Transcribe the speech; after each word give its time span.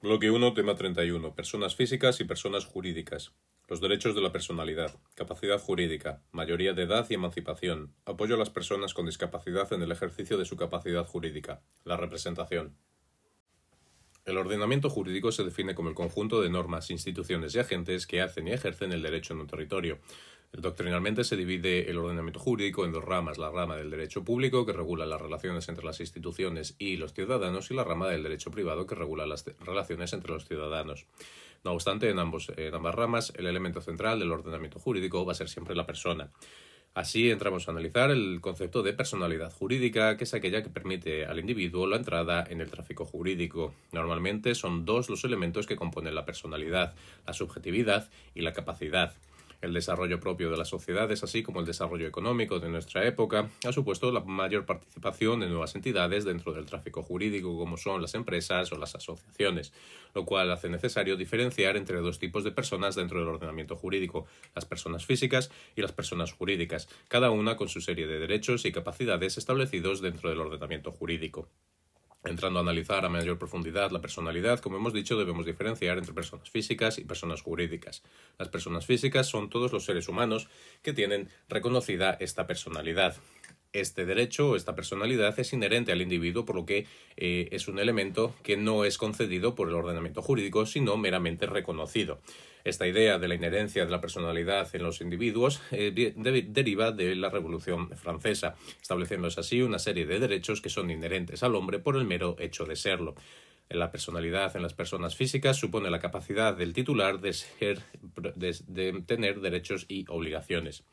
Bloque 0.00 0.30
1, 0.30 0.54
tema 0.54 0.74
31. 0.74 1.34
Personas 1.34 1.76
físicas 1.76 2.20
y 2.20 2.24
personas 2.24 2.64
jurídicas. 2.64 3.32
Los 3.68 3.82
derechos 3.82 4.14
de 4.14 4.22
la 4.22 4.32
personalidad. 4.32 4.98
Capacidad 5.14 5.60
jurídica. 5.60 6.22
Mayoría 6.32 6.72
de 6.72 6.84
edad 6.84 7.06
y 7.10 7.14
emancipación. 7.14 7.94
Apoyo 8.06 8.34
a 8.34 8.38
las 8.38 8.48
personas 8.48 8.94
con 8.94 9.04
discapacidad 9.04 9.70
en 9.74 9.82
el 9.82 9.92
ejercicio 9.92 10.38
de 10.38 10.46
su 10.46 10.56
capacidad 10.56 11.06
jurídica. 11.06 11.60
La 11.84 11.98
representación. 11.98 12.76
El 14.24 14.38
ordenamiento 14.38 14.88
jurídico 14.88 15.32
se 15.32 15.44
define 15.44 15.74
como 15.74 15.90
el 15.90 15.94
conjunto 15.94 16.40
de 16.40 16.48
normas, 16.48 16.90
instituciones 16.90 17.54
y 17.54 17.58
agentes 17.58 18.06
que 18.06 18.22
hacen 18.22 18.48
y 18.48 18.52
ejercen 18.52 18.92
el 18.92 19.02
derecho 19.02 19.34
en 19.34 19.40
un 19.40 19.46
territorio. 19.46 19.98
Doctrinalmente 20.52 21.22
se 21.22 21.36
divide 21.36 21.88
el 21.90 21.98
ordenamiento 21.98 22.40
jurídico 22.40 22.84
en 22.84 22.90
dos 22.90 23.04
ramas, 23.04 23.38
la 23.38 23.50
rama 23.50 23.76
del 23.76 23.88
derecho 23.88 24.24
público, 24.24 24.66
que 24.66 24.72
regula 24.72 25.06
las 25.06 25.20
relaciones 25.20 25.68
entre 25.68 25.84
las 25.84 26.00
instituciones 26.00 26.74
y 26.78 26.96
los 26.96 27.14
ciudadanos, 27.14 27.70
y 27.70 27.74
la 27.74 27.84
rama 27.84 28.08
del 28.08 28.24
derecho 28.24 28.50
privado, 28.50 28.86
que 28.86 28.96
regula 28.96 29.26
las 29.26 29.44
relaciones 29.64 30.12
entre 30.12 30.32
los 30.32 30.46
ciudadanos. 30.46 31.06
No 31.62 31.72
obstante, 31.72 32.10
en, 32.10 32.18
ambos, 32.18 32.52
en 32.56 32.74
ambas 32.74 32.94
ramas, 32.96 33.32
el 33.36 33.46
elemento 33.46 33.80
central 33.80 34.18
del 34.18 34.32
ordenamiento 34.32 34.80
jurídico 34.80 35.24
va 35.24 35.32
a 35.32 35.36
ser 35.36 35.48
siempre 35.48 35.76
la 35.76 35.86
persona. 35.86 36.30
Así 36.94 37.30
entramos 37.30 37.68
a 37.68 37.70
analizar 37.70 38.10
el 38.10 38.40
concepto 38.40 38.82
de 38.82 38.92
personalidad 38.92 39.52
jurídica, 39.52 40.16
que 40.16 40.24
es 40.24 40.34
aquella 40.34 40.64
que 40.64 40.70
permite 40.70 41.26
al 41.26 41.38
individuo 41.38 41.86
la 41.86 41.96
entrada 41.96 42.44
en 42.48 42.60
el 42.60 42.70
tráfico 42.70 43.04
jurídico. 43.04 43.72
Normalmente 43.92 44.56
son 44.56 44.84
dos 44.84 45.08
los 45.08 45.22
elementos 45.22 45.68
que 45.68 45.76
componen 45.76 46.16
la 46.16 46.24
personalidad, 46.24 46.94
la 47.24 47.32
subjetividad 47.32 48.10
y 48.34 48.40
la 48.40 48.52
capacidad. 48.52 49.14
El 49.60 49.74
desarrollo 49.74 50.18
propio 50.20 50.50
de 50.50 50.56
las 50.56 50.68
sociedades, 50.68 51.22
así 51.22 51.42
como 51.42 51.60
el 51.60 51.66
desarrollo 51.66 52.06
económico 52.06 52.60
de 52.60 52.70
nuestra 52.70 53.06
época, 53.06 53.50
ha 53.66 53.72
supuesto 53.72 54.10
la 54.10 54.20
mayor 54.20 54.64
participación 54.64 55.40
de 55.40 55.48
nuevas 55.48 55.74
entidades 55.74 56.24
dentro 56.24 56.52
del 56.52 56.64
tráfico 56.64 57.02
jurídico, 57.02 57.58
como 57.58 57.76
son 57.76 58.00
las 58.00 58.14
empresas 58.14 58.72
o 58.72 58.78
las 58.78 58.94
asociaciones, 58.94 59.72
lo 60.14 60.24
cual 60.24 60.50
hace 60.50 60.70
necesario 60.70 61.16
diferenciar 61.16 61.76
entre 61.76 61.98
dos 61.98 62.18
tipos 62.18 62.42
de 62.42 62.52
personas 62.52 62.94
dentro 62.94 63.18
del 63.18 63.28
ordenamiento 63.28 63.76
jurídico, 63.76 64.26
las 64.54 64.64
personas 64.64 65.04
físicas 65.04 65.50
y 65.76 65.82
las 65.82 65.92
personas 65.92 66.32
jurídicas, 66.32 66.88
cada 67.08 67.30
una 67.30 67.56
con 67.56 67.68
su 67.68 67.82
serie 67.82 68.06
de 68.06 68.18
derechos 68.18 68.64
y 68.64 68.72
capacidades 68.72 69.36
establecidos 69.36 70.00
dentro 70.00 70.30
del 70.30 70.40
ordenamiento 70.40 70.90
jurídico. 70.90 71.48
Entrando 72.22 72.58
a 72.58 72.62
analizar 72.62 73.06
a 73.06 73.08
mayor 73.08 73.38
profundidad 73.38 73.90
la 73.92 74.02
personalidad, 74.02 74.60
como 74.60 74.76
hemos 74.76 74.92
dicho, 74.92 75.16
debemos 75.18 75.46
diferenciar 75.46 75.96
entre 75.96 76.12
personas 76.12 76.50
físicas 76.50 76.98
y 76.98 77.04
personas 77.04 77.40
jurídicas. 77.40 78.02
Las 78.38 78.48
personas 78.48 78.84
físicas 78.84 79.26
son 79.26 79.48
todos 79.48 79.72
los 79.72 79.86
seres 79.86 80.06
humanos 80.06 80.48
que 80.82 80.92
tienen 80.92 81.30
reconocida 81.48 82.18
esta 82.20 82.46
personalidad. 82.46 83.16
Este 83.72 84.04
derecho 84.04 84.50
o 84.50 84.56
esta 84.56 84.74
personalidad 84.74 85.38
es 85.38 85.52
inherente 85.54 85.92
al 85.92 86.02
individuo, 86.02 86.44
por 86.44 86.56
lo 86.56 86.66
que 86.66 86.86
eh, 87.16 87.48
es 87.52 87.68
un 87.68 87.78
elemento 87.78 88.34
que 88.42 88.58
no 88.58 88.84
es 88.84 88.98
concedido 88.98 89.54
por 89.54 89.68
el 89.68 89.74
ordenamiento 89.74 90.20
jurídico, 90.20 90.66
sino 90.66 90.98
meramente 90.98 91.46
reconocido. 91.46 92.20
Esta 92.64 92.86
idea 92.86 93.18
de 93.18 93.28
la 93.28 93.34
inherencia 93.34 93.84
de 93.84 93.90
la 93.90 94.00
personalidad 94.00 94.68
en 94.74 94.82
los 94.82 95.00
individuos 95.00 95.62
eh, 95.70 96.12
deriva 96.48 96.92
de 96.92 97.16
la 97.16 97.30
Revolución 97.30 97.90
Francesa, 97.96 98.54
estableciéndose 98.80 99.40
así 99.40 99.62
una 99.62 99.78
serie 99.78 100.06
de 100.06 100.20
derechos 100.20 100.60
que 100.60 100.68
son 100.68 100.90
inherentes 100.90 101.42
al 101.42 101.54
hombre 101.54 101.78
por 101.78 101.96
el 101.96 102.04
mero 102.04 102.36
hecho 102.38 102.64
de 102.64 102.76
serlo. 102.76 103.14
La 103.70 103.92
personalidad 103.92 104.56
en 104.56 104.62
las 104.62 104.74
personas 104.74 105.14
físicas 105.14 105.56
supone 105.56 105.90
la 105.90 106.00
capacidad 106.00 106.56
del 106.56 106.72
titular 106.72 107.20
de, 107.20 107.36
tener 109.06 109.40
derechos 109.40 109.86
y 109.88 110.04
obligaciones. 110.08 110.84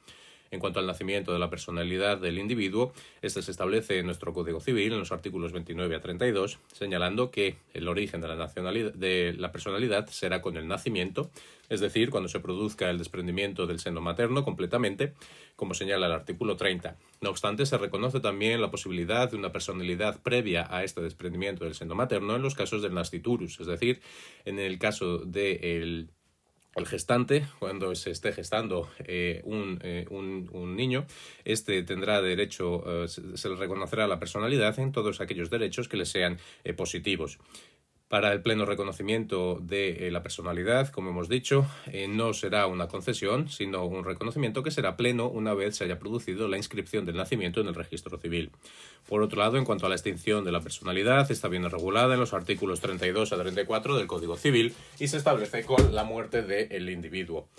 En 0.52 0.60
cuanto 0.60 0.80
al 0.80 0.88
nacimiento 0.88 1.34
de 1.34 1.40
la 1.40 1.50
personalidad 1.50 2.18
del 2.18 2.38
individuo, 2.38 2.94
este 3.22 3.42
se 3.42 3.52
establece 3.52 4.00
en 4.00 4.06
nuestro 4.06 4.34
Código 4.34 4.60
Civil, 4.60 4.94
en 4.94 5.00
los 5.00 5.12
artículos 5.12 5.52
29 5.52 5.96
a 5.96 6.02
32, 6.02 6.60
señalando 6.72 7.32
que 7.32 7.58
el 7.74 7.88
origen 7.88 8.22
de 8.22 8.28
la, 8.28 8.36
nacionalidad, 8.36 8.94
de 8.94 9.34
la 9.38 9.52
personalidad 9.52 10.08
será 10.08 10.42
con 10.42 10.58
el 10.58 10.68
nacimiento, 10.68 11.30
es 11.70 11.82
decir, 11.82 12.10
cuando 12.10 12.30
se 12.30 12.40
produzca 12.40 12.90
el 12.90 12.98
desprendimiento 12.98 13.68
del 13.68 13.80
seno 13.80 14.00
materno 14.02 14.44
completamente, 14.44 15.14
como 15.56 15.74
señala 15.74 16.06
el 16.06 16.14
artículo 16.14 16.56
30. 16.56 16.96
No 17.22 17.30
obstante, 17.30 17.66
se 17.66 17.78
reconoce 17.78 18.20
también 18.20 18.62
la 18.62 18.72
posibilidad 18.72 19.30
de 19.30 19.38
una 19.38 19.52
personalidad 19.52 20.22
previa 20.22 20.68
a 20.70 20.84
este 20.84 21.02
desprendimiento 21.02 21.66
del 21.66 21.76
seno 21.76 21.96
materno 21.96 22.36
en 22.36 22.42
los 22.42 22.56
casos 22.56 22.82
del 22.82 22.94
nasciturus, 22.94 23.60
es 23.60 23.68
decir, 23.68 24.02
en 24.46 24.60
el 24.60 24.80
caso 24.80 25.20
del 25.20 26.10
el 26.78 26.86
gestante, 26.86 27.46
cuando 27.60 27.94
se 27.96 28.12
esté 28.12 28.32
gestando 28.32 28.90
eh, 29.00 29.44
eh, 29.82 30.06
un, 30.10 30.76
niño, 30.76 31.06
este 31.44 31.82
tendrá 31.84 32.22
derecho, 32.22 33.04
eh, 33.04 33.08
se, 33.08 33.50
le 33.50 33.56
reconocerá 33.56 34.08
la 34.08 34.20
personalidad 34.20 34.78
en 34.80 34.92
todos 34.92 35.20
aquellos 35.20 35.50
derechos 35.50 35.88
que 35.88 35.98
le 35.98 36.06
sean 36.06 36.38
positivos. 36.76 37.40
Para 38.08 38.32
el 38.32 38.42
pleno 38.42 38.66
reconocimiento 38.66 39.60
de 39.62 40.10
la 40.12 40.24
personalidad, 40.24 40.90
como 40.92 41.10
hemos 41.10 41.28
dicho, 41.28 41.68
no 42.08 42.34
será 42.34 42.66
una 42.66 42.88
concesión, 42.88 43.50
sino 43.50 43.84
un 43.84 44.06
reconocimiento 44.06 44.64
que 44.64 44.72
será 44.72 44.96
pleno 44.96 45.28
una 45.28 45.54
vez 45.54 45.76
se 45.76 45.84
haya 45.84 46.00
producido 46.00 46.48
la 46.48 46.56
inscripción 46.56 47.06
del 47.06 47.18
nacimiento 47.18 47.60
en 47.60 47.68
el 47.68 47.76
registro 47.76 48.18
civil. 48.18 48.52
Por 49.10 49.22
otro 49.24 49.40
lado, 49.40 49.58
en 49.58 49.66
cuanto 49.66 49.86
a 49.86 49.90
la 49.90 49.96
extinción 49.96 50.46
de 50.46 50.54
la 50.54 50.62
personalidad, 50.62 51.30
está 51.30 51.50
bien 51.50 51.70
regulada 51.70 52.14
en 52.14 52.22
los 52.22 52.34
artículos 52.34 52.80
32 52.80 53.34
a 53.34 53.38
34 53.38 53.98
del 53.98 54.08
Código 54.08 54.38
Civil 54.38 54.74
y 55.00 55.10
se 55.10 55.18
establece 55.18 55.66
con 55.66 55.94
la 55.94 56.06
muerte 56.06 56.44
del 56.44 56.90
individuo. 56.90 57.50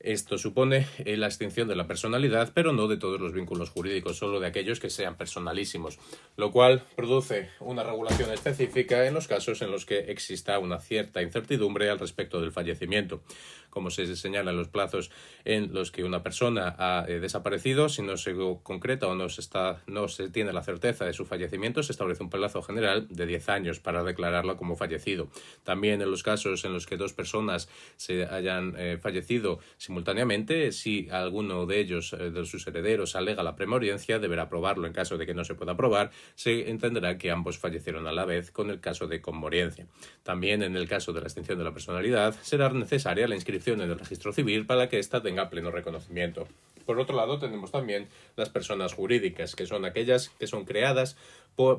Esto 0.00 0.38
supone 0.38 0.86
eh, 1.04 1.18
la 1.18 1.26
extinción 1.26 1.68
de 1.68 1.76
la 1.76 1.86
personalidad, 1.86 2.52
pero 2.54 2.72
no 2.72 2.88
de 2.88 2.96
todos 2.96 3.20
los 3.20 3.34
vínculos 3.34 3.68
jurídicos, 3.68 4.16
solo 4.16 4.40
de 4.40 4.46
aquellos 4.46 4.80
que 4.80 4.88
sean 4.88 5.18
personalísimos, 5.18 5.98
lo 6.38 6.50
cual 6.52 6.82
produce 6.96 7.50
una 7.60 7.82
regulación 7.82 8.32
específica 8.32 9.06
en 9.06 9.12
los 9.12 9.28
casos 9.28 9.60
en 9.60 9.70
los 9.70 9.84
que 9.84 9.98
exista 10.10 10.58
una 10.58 10.80
cierta 10.80 11.20
incertidumbre 11.20 11.90
al 11.90 11.98
respecto 11.98 12.40
del 12.40 12.50
fallecimiento. 12.50 13.22
Como 13.68 13.90
se 13.90 14.16
señala 14.16 14.50
en 14.50 14.56
los 14.56 14.68
plazos 14.68 15.10
en 15.44 15.72
los 15.72 15.92
que 15.92 16.02
una 16.02 16.22
persona 16.22 16.74
ha 16.78 17.04
eh, 17.06 17.20
desaparecido, 17.20 17.88
si 17.88 18.02
no 18.02 18.16
se 18.16 18.34
concreta 18.62 19.06
o 19.06 19.14
no 19.14 19.28
se, 19.28 19.42
no 19.86 20.08
se 20.08 20.28
tiene 20.28 20.52
la 20.52 20.62
certeza 20.62 21.04
de 21.04 21.12
su 21.12 21.24
fallecimiento, 21.24 21.82
se 21.82 21.92
establece 21.92 22.22
un 22.22 22.30
plazo 22.30 22.62
general 22.62 23.06
de 23.10 23.26
10 23.26 23.48
años 23.50 23.78
para 23.78 24.02
declararlo 24.02 24.56
como 24.56 24.76
fallecido. 24.76 25.28
También 25.62 26.02
en 26.02 26.10
los 26.10 26.22
casos 26.22 26.64
en 26.64 26.72
los 26.72 26.86
que 26.86 26.96
dos 26.96 27.12
personas 27.12 27.68
se 27.96 28.24
hayan 28.24 28.74
eh, 28.76 28.98
fallecido, 29.00 29.60
Simultáneamente, 29.90 30.70
si 30.70 31.08
alguno 31.10 31.66
de 31.66 31.80
ellos, 31.80 32.12
eh, 32.12 32.30
de 32.30 32.46
sus 32.46 32.64
herederos, 32.64 33.16
alega 33.16 33.42
la 33.42 33.56
premoriencia, 33.56 34.20
deberá 34.20 34.48
probarlo. 34.48 34.86
En 34.86 34.92
caso 34.92 35.18
de 35.18 35.26
que 35.26 35.34
no 35.34 35.42
se 35.42 35.56
pueda 35.56 35.76
probar, 35.76 36.12
se 36.36 36.70
entenderá 36.70 37.18
que 37.18 37.32
ambos 37.32 37.58
fallecieron 37.58 38.06
a 38.06 38.12
la 38.12 38.24
vez 38.24 38.52
con 38.52 38.70
el 38.70 38.78
caso 38.78 39.08
de 39.08 39.20
conmoriencia. 39.20 39.88
También, 40.22 40.62
en 40.62 40.76
el 40.76 40.88
caso 40.88 41.12
de 41.12 41.22
la 41.22 41.26
extinción 41.26 41.58
de 41.58 41.64
la 41.64 41.72
personalidad, 41.72 42.36
será 42.40 42.72
necesaria 42.72 43.26
la 43.26 43.34
inscripción 43.34 43.80
en 43.80 43.90
el 43.90 43.98
registro 43.98 44.32
civil 44.32 44.64
para 44.64 44.88
que 44.88 45.00
ésta 45.00 45.20
tenga 45.20 45.50
pleno 45.50 45.72
reconocimiento. 45.72 46.46
Por 46.86 47.00
otro 47.00 47.16
lado, 47.16 47.40
tenemos 47.40 47.72
también 47.72 48.06
las 48.36 48.48
personas 48.48 48.94
jurídicas, 48.94 49.56
que 49.56 49.66
son 49.66 49.84
aquellas 49.84 50.28
que 50.28 50.46
son 50.46 50.66
creadas 50.66 51.16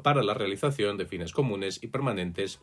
para 0.04 0.22
la 0.22 0.34
realización 0.34 0.98
de 0.98 1.06
fines 1.06 1.32
comunes 1.32 1.82
y 1.82 1.88
permanentes 1.88 2.60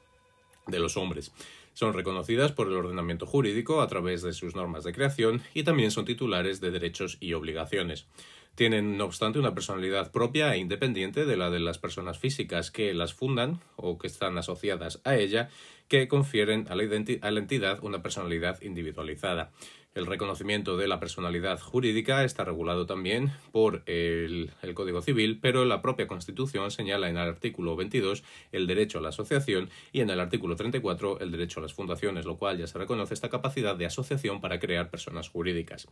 de 0.69 0.79
los 0.79 0.97
hombres. 0.97 1.33
Son 1.75 1.95
reconocidas 1.95 2.53
por 2.53 2.69
el 2.69 2.77
ordenamiento 2.77 3.27
jurídico 3.27 3.81
a 3.81 3.89
través 3.89 4.23
de 4.23 4.33
sus 4.33 4.55
normas 4.55 4.85
de 4.85 4.93
creación 4.93 5.43
y 5.55 5.63
también 5.63 5.91
son 5.91 6.05
titulares 6.05 6.61
de 6.61 6.71
derechos 6.71 7.19
y 7.21 7.35
obligaciones. 7.35 8.07
Tienen, 8.55 8.99
no 8.99 9.05
obstante, 9.05 9.39
una 9.39 9.55
personalidad 9.55 10.11
propia 10.11 10.53
e 10.53 10.59
independiente 10.59 11.25
de 11.25 11.37
la 11.37 11.49
de 11.49 11.61
las 11.61 11.79
personas 11.79 12.19
físicas 12.19 12.73
que 12.73 12.93
las 12.93 13.15
fundan 13.15 13.61
o 13.77 13.99
que 13.99 14.09
están 14.09 14.37
asociadas 14.37 15.01
a 15.05 15.15
ella, 15.15 15.49
que 15.87 16.09
confieren 16.09 16.67
a 16.69 16.75
la, 16.75 16.83
a 17.23 17.31
la 17.31 17.39
entidad 17.39 17.79
una 17.85 18.03
personalidad 18.03 18.61
individualizada. 18.63 19.53
El 19.99 20.07
reconocimiento 20.07 20.77
de 20.77 20.87
la 20.87 21.01
personalidad 21.01 21.59
jurídica 21.59 22.23
está 22.23 22.45
regulado 22.45 22.87
también 22.87 23.33
por 23.51 23.83
el, 23.87 24.53
Código 24.75 25.03
Civil, 25.03 25.41
pero 25.43 25.65
la 25.65 25.83
propia 25.83 26.07
Constitución 26.07 26.71
señala 26.71 27.11
en 27.11 27.17
el 27.17 27.29
artículo 27.29 27.75
22 27.75 28.23
el 28.53 28.69
derecho 28.69 28.99
a 28.99 29.03
la 29.03 29.09
asociación 29.09 29.71
y 29.91 30.01
en 30.01 30.11
el 30.11 30.21
artículo 30.21 30.55
34 30.55 31.19
el 31.19 31.33
derecho 31.33 31.59
a 31.59 31.65
las 31.65 31.75
fundaciones, 31.75 32.27
lo 32.27 32.37
cual 32.37 32.59
ya 32.59 32.69
se 32.69 32.79
reconoce 32.79 33.13
esta 33.13 33.29
capacidad 33.29 33.75
de 33.75 33.87
asociación 33.87 34.41
para 34.41 34.61
crear 34.61 34.89
personas 34.89 35.31
jurídicas. 35.31 35.89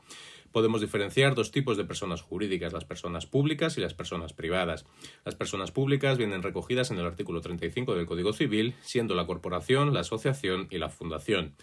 Podemos 0.52 0.80
diferenciar 0.80 1.34
dos 1.34 1.50
tipos 1.50 1.76
de 1.76 1.84
personas 1.84 2.22
jurídicas, 2.22 2.72
las 2.72 2.84
personas 2.84 3.26
públicas 3.26 3.76
y 3.76 3.80
las 3.80 3.94
personas 3.94 4.32
privadas. 4.32 4.86
Las 5.24 5.34
personas 5.34 5.72
públicas 5.72 6.16
vienen 6.16 6.44
recogidas 6.44 6.92
en 6.92 7.00
el 7.00 7.06
artículo 7.06 7.40
35 7.40 7.96
del 7.96 8.06
Código 8.06 8.32
Civil, 8.32 8.74
siendo 8.82 9.16
la 9.16 9.26
corporación, 9.26 9.92
la 9.92 10.00
asociación 10.00 10.68
y 10.70 10.78
la 10.78 10.90
fundación. 10.90 11.56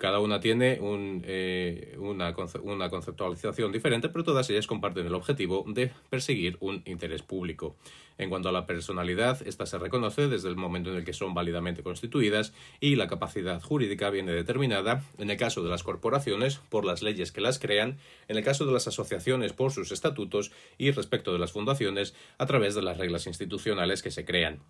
Cada 0.00 0.18
una 0.18 0.40
tiene 0.40 0.78
eh, 1.24 1.94
una, 1.98 2.34
una, 2.62 2.88
conceptualización 2.88 3.70
diferente, 3.70 4.08
pero 4.08 4.24
todas 4.24 4.48
ellas 4.48 4.66
comparten 4.66 5.06
el 5.06 5.14
objetivo 5.14 5.62
de 5.68 5.90
perseguir 6.08 6.56
un 6.60 6.82
interés 6.86 7.20
público. 7.20 7.76
En 8.16 8.30
cuanto 8.30 8.48
a 8.48 8.52
la 8.52 8.64
personalidad, 8.64 9.46
esta 9.46 9.66
se 9.66 9.76
reconoce 9.76 10.28
desde 10.28 10.48
el 10.48 10.56
momento 10.56 10.88
en 10.88 10.96
el 10.96 11.04
que 11.04 11.12
son 11.12 11.34
válidamente 11.34 11.82
constituidas 11.82 12.54
y 12.80 12.96
la 12.96 13.08
capacidad 13.08 13.60
jurídica 13.60 14.08
viene 14.08 14.32
determinada, 14.32 15.04
en 15.18 15.28
el 15.28 15.36
caso 15.36 15.62
de 15.62 15.68
las 15.68 15.82
corporaciones, 15.82 16.62
por 16.70 16.86
las 16.86 17.02
leyes 17.02 17.30
que 17.30 17.42
las 17.42 17.58
crean, 17.58 17.98
en 18.28 18.38
el 18.38 18.42
caso 18.42 18.64
de 18.64 18.72
las 18.72 18.88
asociaciones, 18.88 19.52
por 19.52 19.70
sus 19.70 19.92
estatutos 19.92 20.50
y 20.78 20.92
respecto 20.92 21.30
de 21.34 21.40
las 21.40 21.52
fundaciones, 21.52 22.14
a 22.38 22.46
través 22.46 22.74
de 22.74 22.80
las 22.80 22.96
reglas 22.96 23.26
institucionales 23.26 24.02
que 24.02 24.10
se 24.10 24.24
crean. 24.24 24.60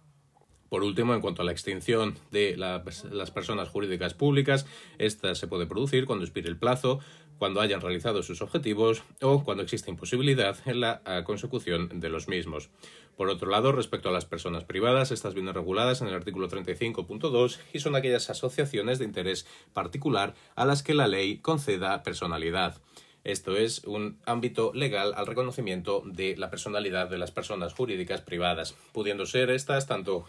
Por 0.70 0.84
último, 0.84 1.14
en 1.14 1.20
cuanto 1.20 1.42
a 1.42 1.44
la 1.44 1.50
extinción 1.50 2.16
de 2.30 2.56
las 2.56 3.30
personas 3.32 3.68
jurídicas 3.68 4.14
públicas, 4.14 4.66
esta 4.98 5.34
se 5.34 5.48
puede 5.48 5.66
producir 5.66 6.06
cuando 6.06 6.24
expire 6.24 6.48
el 6.48 6.56
plazo, 6.56 7.00
cuando 7.38 7.60
hayan 7.60 7.80
realizado 7.80 8.22
sus 8.22 8.40
objetivos 8.40 9.02
o 9.20 9.42
cuando 9.42 9.64
exista 9.64 9.90
imposibilidad 9.90 10.56
en 10.66 10.80
la 10.80 11.02
ah, 11.04 11.24
consecución 11.24 11.98
de 11.98 12.08
los 12.08 12.28
mismos. 12.28 12.70
Por 13.16 13.30
otro 13.30 13.50
lado, 13.50 13.72
respecto 13.72 14.10
a 14.10 14.12
las 14.12 14.26
personas 14.26 14.64
privadas, 14.64 15.10
estas 15.10 15.34
vienen 15.34 15.54
reguladas 15.54 16.02
en 16.02 16.08
el 16.08 16.14
artículo 16.14 16.48
35.2 16.48 17.58
y 17.72 17.80
son 17.80 17.96
aquellas 17.96 18.30
asociaciones 18.30 19.00
de 19.00 19.06
interés 19.06 19.46
particular 19.72 20.34
a 20.54 20.64
las 20.66 20.84
que 20.84 20.94
la 20.94 21.08
ley 21.08 21.38
conceda 21.38 22.02
personalidad. 22.04 22.80
Esto 23.22 23.56
es 23.56 23.84
un 23.84 24.18
ámbito 24.24 24.72
legal 24.74 25.12
al 25.14 25.26
reconocimiento 25.26 26.02
de 26.06 26.36
la 26.36 26.50
personalidad 26.50 27.10
de 27.10 27.18
las 27.18 27.30
personas 27.30 27.74
jurídicas 27.74 28.22
privadas, 28.22 28.74
pudiendo 28.92 29.26
ser 29.26 29.50
estas 29.50 29.86
tanto, 29.86 30.26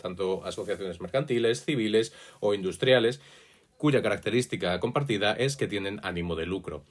tanto 0.00 0.44
asociaciones 0.44 1.00
mercantiles, 1.00 1.64
civiles 1.64 2.12
o 2.40 2.54
industriales, 2.54 3.20
cuya 3.76 4.02
característica 4.02 4.78
compartida 4.80 5.32
es 5.32 5.56
que 5.56 5.68
tienen 5.68 6.00
ánimo 6.02 6.34
de 6.34 6.46
lucro. 6.46 6.84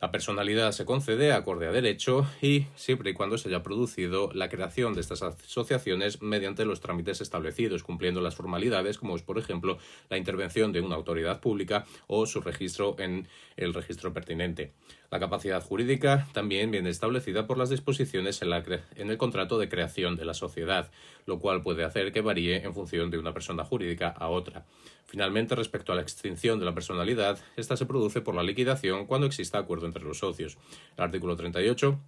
La 0.00 0.12
personalidad 0.12 0.70
se 0.70 0.84
concede 0.84 1.32
acorde 1.32 1.66
a 1.66 1.72
derecho 1.72 2.24
y 2.40 2.66
siempre 2.76 3.10
y 3.10 3.14
cuando 3.14 3.36
se 3.36 3.48
haya 3.48 3.64
producido 3.64 4.30
la 4.32 4.48
creación 4.48 4.94
de 4.94 5.00
estas 5.00 5.22
asociaciones 5.22 6.22
mediante 6.22 6.64
los 6.64 6.80
trámites 6.80 7.20
establecidos, 7.20 7.82
cumpliendo 7.82 8.20
las 8.20 8.36
formalidades 8.36 8.96
como 8.96 9.16
es, 9.16 9.22
por 9.22 9.38
ejemplo, 9.38 9.78
la 10.08 10.16
intervención 10.16 10.70
de 10.70 10.82
una 10.82 10.94
autoridad 10.94 11.40
pública 11.40 11.84
o 12.06 12.26
su 12.26 12.40
registro 12.40 12.94
en 13.00 13.26
el 13.56 13.74
registro 13.74 14.12
pertinente. 14.12 14.72
La 15.10 15.18
capacidad 15.18 15.62
jurídica 15.62 16.28
también 16.32 16.70
viene 16.70 16.90
establecida 16.90 17.46
por 17.46 17.56
las 17.56 17.70
disposiciones 17.70 18.42
en, 18.42 19.10
el 19.10 19.16
contrato 19.16 19.58
de 19.58 19.68
creación 19.70 20.16
de 20.16 20.26
la 20.26 20.34
sociedad, 20.34 20.90
lo 21.24 21.38
cual 21.38 21.62
puede 21.62 21.84
hacer 21.84 22.12
que 22.12 22.20
varíe 22.20 22.62
en 22.62 22.74
función 22.74 23.10
de 23.10 23.18
una 23.18 23.32
persona 23.32 23.64
jurídica 23.64 24.08
a 24.08 24.28
otra. 24.28 24.66
Finalmente, 25.06 25.54
respecto 25.54 25.92
a 25.92 25.94
la 25.94 26.02
extinción 26.02 26.58
de 26.58 26.66
la 26.66 26.74
personalidad, 26.74 27.38
esta 27.56 27.78
se 27.78 27.86
produce 27.86 28.20
por 28.20 28.34
la 28.34 28.42
liquidación 28.42 29.06
cuando 29.06 29.26
exista 29.26 29.56
acuerdo 29.58 29.86
entre 29.86 30.04
los 30.04 30.18
socios. 30.18 30.58
El 30.98 31.04
artículo 31.04 31.36
38 31.36 31.98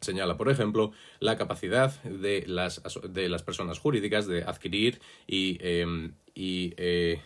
señala, 0.00 0.36
por 0.36 0.50
ejemplo, 0.50 0.92
la 1.20 1.38
capacidad 1.38 2.02
de 2.02 2.44
las, 2.46 2.82
de 3.08 3.30
las 3.30 3.42
personas 3.42 3.78
jurídicas 3.78 4.26
de 4.26 4.42
adquirir 4.42 5.00
y, 5.26 5.56
em, 5.62 6.12
y, 6.34 6.74
eh, 6.76 7.22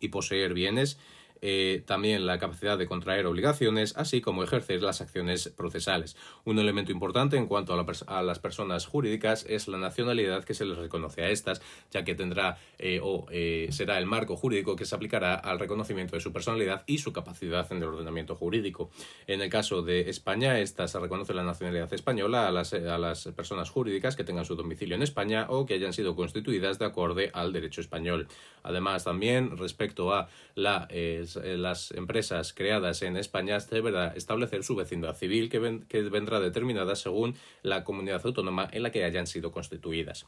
y 0.00 0.08
poseer 0.08 0.54
bienes 0.54 0.98
eh, 1.46 1.82
también 1.84 2.24
la 2.24 2.38
capacidad 2.38 2.78
de 2.78 2.86
contraer 2.86 3.26
obligaciones, 3.26 3.94
así 3.98 4.22
como 4.22 4.42
ejercer 4.42 4.82
las 4.82 5.02
acciones 5.02 5.52
procesales. 5.54 6.16
Un 6.46 6.58
elemento 6.58 6.90
importante 6.90 7.36
en 7.36 7.48
cuanto 7.48 7.74
a, 7.74 8.22
las 8.22 8.38
personas 8.38 8.86
jurídicas 8.86 9.44
es 9.46 9.68
la 9.68 9.76
nacionalidad 9.76 10.44
que 10.44 10.54
se 10.54 10.64
les 10.64 10.78
reconoce 10.78 11.22
a 11.22 11.28
estas, 11.28 11.60
ya 11.90 12.02
que 12.02 12.14
tendrá 12.14 12.56
eh, 12.78 12.98
o 13.02 13.26
eh, 13.30 13.68
será 13.72 13.98
el 13.98 14.06
marco 14.06 14.36
jurídico 14.36 14.74
que 14.74 14.86
se 14.86 14.94
aplicará 14.94 15.34
al 15.34 15.58
reconocimiento 15.58 16.16
de 16.16 16.20
su 16.20 16.32
personalidad 16.32 16.82
y 16.86 16.96
su 16.96 17.12
capacidad 17.12 17.70
en 17.70 17.76
el 17.76 17.90
ordenamiento 17.90 18.36
jurídico. 18.36 18.88
En 19.26 19.42
el 19.42 19.50
caso 19.50 19.82
de 19.82 20.08
España, 20.08 20.60
esta 20.60 20.88
se 20.88 20.98
reconoce 20.98 21.34
la 21.34 21.44
nacionalidad 21.44 21.92
española 21.92 22.48
a 22.48 22.52
las, 22.52 22.72
a 22.72 22.96
las 22.96 23.26
personas 23.36 23.68
jurídicas 23.68 24.16
que 24.16 24.24
tengan 24.24 24.46
su 24.46 24.54
domicilio 24.54 24.96
en 24.96 25.02
España 25.02 25.44
o 25.50 25.66
que 25.66 25.74
hayan 25.74 25.92
sido 25.92 26.16
constituidas 26.16 26.78
de 26.78 26.86
acuerdo 26.86 27.20
al 27.34 27.52
derecho 27.52 27.82
español. 27.82 28.28
Además, 28.62 29.04
también 29.04 29.58
respecto 29.58 30.14
a 30.14 30.28
la 30.54 30.88
las 31.36 31.90
empresas 31.92 32.52
creadas 32.52 33.02
en 33.02 33.16
España 33.16 33.58
deberá 33.58 34.08
establecer 34.14 34.64
su 34.64 34.74
vecindad 34.76 35.16
civil 35.16 35.48
que 35.48 36.02
vendrá 36.10 36.40
determinada 36.40 36.96
según 36.96 37.34
la 37.62 37.84
comunidad 37.84 38.22
autónoma 38.24 38.68
en 38.72 38.82
la 38.82 38.90
que 38.90 39.04
hayan 39.04 39.26
sido 39.26 39.52
constituidas. 39.52 40.26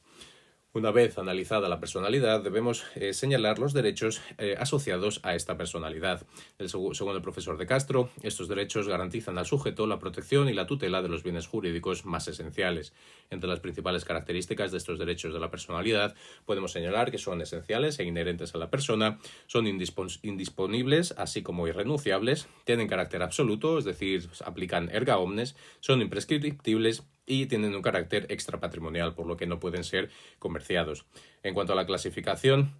Una 0.76 0.90
vez 0.90 1.16
analizada 1.16 1.70
la 1.70 1.80
personalidad, 1.80 2.42
debemos 2.42 2.84
eh, 2.96 3.14
señalar 3.14 3.58
los 3.58 3.72
derechos 3.72 4.20
eh, 4.36 4.56
asociados 4.58 5.20
a 5.22 5.34
esta 5.34 5.56
personalidad. 5.56 6.26
según 6.66 7.16
el 7.16 7.22
profesor 7.22 7.56
de 7.56 7.64
Castro, 7.64 8.10
estos 8.22 8.46
derechos 8.46 8.86
garantizan 8.86 9.38
al 9.38 9.46
sujeto 9.46 9.86
la 9.86 9.98
protección 9.98 10.50
y 10.50 10.52
la 10.52 10.66
tutela 10.66 11.00
de 11.00 11.08
los 11.08 11.22
bienes 11.22 11.46
jurídicos 11.46 12.04
más 12.04 12.28
esenciales. 12.28 12.92
Entre 13.30 13.48
las 13.48 13.60
principales 13.60 14.04
características 14.04 14.70
de 14.70 14.76
estos 14.76 14.98
derechos 14.98 15.32
de 15.32 15.40
la 15.40 15.50
personalidad, 15.50 16.14
podemos 16.44 16.72
señalar 16.72 17.10
que 17.10 17.16
son 17.16 17.40
esenciales 17.40 17.98
e 17.98 18.04
inherentes 18.04 18.54
a 18.54 18.58
la 18.58 18.69
persona, 18.69 19.19
son 19.46 19.66
indisponibles, 19.66 21.14
así 21.16 21.42
como 21.42 21.69
irrenunciables, 21.69 22.48
tienen 22.64 22.86
carácter 22.86 23.22
absoluto, 23.22 23.78
es 23.78 23.86
decir, 23.86 24.28
aplican 24.44 24.90
erga 24.90 25.16
omnes, 25.16 25.56
son 25.80 26.02
imprescriptibles 26.02 27.04
y 27.26 27.46
tienen 27.46 27.75
un 27.75 27.82
carácter 27.82 28.26
extrapatrimonial, 28.31 29.14
por 29.14 29.26
lo 29.26 29.37
que 29.37 29.46
no 29.46 29.58
pueden 29.58 29.84
ser 29.84 30.11
comerciados. 30.38 31.06
En 31.43 31.55
cuanto 31.55 31.73
a 31.73 31.76
la 31.76 31.87
clasificación, 31.87 32.73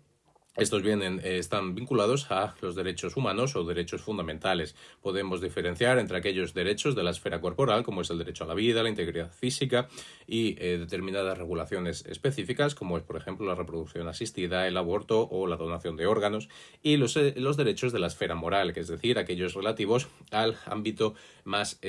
estos 0.57 0.83
vienen, 0.83 1.21
eh, 1.23 1.39
están 1.39 1.75
vinculados 1.75 2.31
a 2.31 2.55
los 2.63 2.75
derechos 2.75 3.17
humanos 3.17 3.57
o 3.57 3.65
derechos 3.65 4.01
fundamentales. 4.01 4.75
Podemos 5.03 5.41
diferenciar 5.41 5.99
entre 5.99 6.17
aquellos 6.17 6.55
derechos 6.55 6.95
de 6.95 7.03
la 7.03 7.11
esfera 7.11 7.41
corporal, 7.41 7.85
como 7.85 8.01
es 8.01 8.11
el 8.11 8.19
derecho 8.19 8.45
a 8.45 8.47
la 8.47 8.55
vida, 8.55 8.83
la 8.83 8.89
integridad 8.89 9.31
física 9.33 9.89
y 10.27 10.57
eh, 10.59 10.79
determinadas 10.79 11.37
regulaciones 11.37 12.07
específicas, 12.07 12.75
como 12.75 12.97
es, 12.97 13.05
por 13.05 13.17
ejemplo, 13.17 13.47
la 13.47 13.55
reproducción 13.55 14.09
asistida, 14.09 14.67
el 14.67 14.77
aborto 14.77 15.29
o 15.31 15.47
la 15.47 15.57
donación 15.57 15.97
de 15.97 16.07
órganos, 16.07 16.49
y 16.83 16.97
los, 16.97 17.17
eh, 17.17 17.35
los 17.37 17.57
derechos 17.57 17.93
de 17.93 17.99
la 17.99 18.07
esfera 18.07 18.35
moral, 18.35 18.73
que 18.73 18.81
es 18.81 18.89
decir, 18.89 19.19
aquellos 19.19 19.55
relativos 19.55 20.09
al 20.31 20.57
ámbito 20.65 21.15
más 21.45 21.81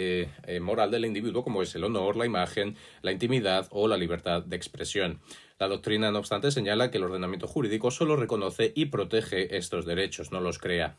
moral 0.61 0.91
del 0.91 1.05
individuo, 1.05 1.43
como 1.43 1.63
es 1.63 1.73
el 1.73 1.83
honor, 1.83 2.15
la 2.15 2.27
imagen, 2.27 2.75
la 3.01 3.11
intimidad 3.11 3.67
o 3.71 3.87
la 3.87 3.97
libertad 3.97 4.43
de 4.43 4.55
expresión. 4.55 5.19
La 5.59 5.67
doctrina, 5.67 6.11
no 6.11 6.19
obstante, 6.19 6.51
señala 6.51 6.91
que 6.91 6.97
el 6.97 7.03
ordenamiento 7.03 7.47
jurídico 7.47 7.89
solo 7.89 8.15
reconoce 8.15 8.73
y 8.75 8.85
protege 8.85 9.57
estos 9.57 9.85
derechos, 9.85 10.31
no 10.31 10.39
los 10.39 10.59
crea. 10.59 10.97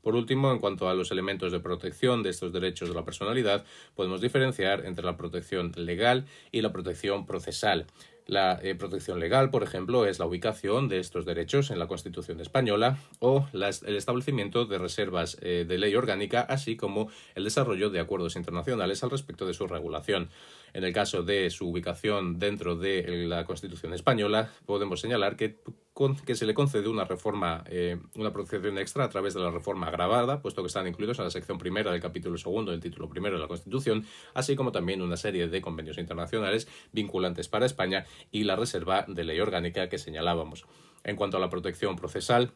Por 0.00 0.16
último, 0.16 0.50
en 0.50 0.58
cuanto 0.58 0.88
a 0.88 0.94
los 0.94 1.10
elementos 1.12 1.52
de 1.52 1.60
protección 1.60 2.22
de 2.22 2.30
estos 2.30 2.52
derechos 2.52 2.88
de 2.88 2.94
la 2.94 3.04
personalidad, 3.04 3.64
podemos 3.94 4.20
diferenciar 4.20 4.86
entre 4.86 5.04
la 5.04 5.16
protección 5.16 5.72
legal 5.76 6.26
y 6.50 6.62
la 6.62 6.72
protección 6.72 7.26
procesal. 7.26 7.86
La 8.26 8.58
eh, 8.62 8.74
protección 8.76 9.18
legal, 9.18 9.50
por 9.50 9.62
ejemplo, 9.62 10.06
es 10.06 10.18
la 10.18 10.26
ubicación 10.26 10.88
de 10.88 10.98
estos 10.98 11.26
derechos 11.26 11.70
en 11.70 11.78
la 11.78 11.88
Constitución 11.88 12.40
española 12.40 12.98
o 13.18 13.48
el 13.52 13.96
establecimiento 13.96 14.64
de 14.64 14.78
reservas 14.78 15.38
eh, 15.42 15.64
de 15.66 15.78
ley 15.78 15.94
orgánica, 15.96 16.40
así 16.40 16.76
como 16.76 17.08
el 17.34 17.44
desarrollo 17.44 17.90
de 17.90 18.00
acuerdos 18.00 18.36
internacionales 18.36 19.02
al 19.02 19.10
respecto 19.10 19.44
de 19.46 19.54
su 19.54 19.66
regulación. 19.66 20.30
En 20.72 20.84
el 20.84 20.92
caso 20.92 21.22
de 21.22 21.50
su 21.50 21.68
ubicación 21.68 22.38
dentro 22.38 22.76
de 22.76 23.26
la 23.26 23.44
Constitución 23.44 23.92
española, 23.92 24.50
podemos 24.66 25.00
señalar 25.00 25.36
que, 25.36 25.58
que 26.24 26.34
se 26.34 26.46
le 26.46 26.54
concede 26.54 26.88
una 26.88 27.04
reforma, 27.04 27.64
eh, 27.66 27.98
una 28.16 28.32
protección 28.32 28.78
extra 28.78 29.04
a 29.04 29.08
través 29.10 29.34
de 29.34 29.40
la 29.40 29.50
reforma 29.50 29.88
agravada, 29.88 30.40
puesto 30.40 30.62
que 30.62 30.68
están 30.68 30.86
incluidos 30.86 31.18
en 31.18 31.24
la 31.24 31.30
sección 31.30 31.58
primera 31.58 31.92
del 31.92 32.00
capítulo 32.00 32.38
segundo 32.38 32.70
del 32.70 32.80
título 32.80 33.08
primero 33.08 33.36
de 33.36 33.42
la 33.42 33.48
Constitución, 33.48 34.06
así 34.32 34.56
como 34.56 34.72
también 34.72 35.02
una 35.02 35.18
serie 35.18 35.48
de 35.48 35.60
convenios 35.60 35.98
internacionales 35.98 36.66
vinculantes 36.92 37.48
para 37.48 37.66
España 37.66 38.06
y 38.30 38.44
la 38.44 38.56
reserva 38.56 39.04
de 39.06 39.24
ley 39.24 39.38
orgánica 39.38 39.88
que 39.88 39.98
señalábamos. 39.98 40.64
En 41.04 41.16
cuanto 41.16 41.36
a 41.36 41.40
la 41.40 41.50
protección 41.50 41.96
procesal, 41.96 42.52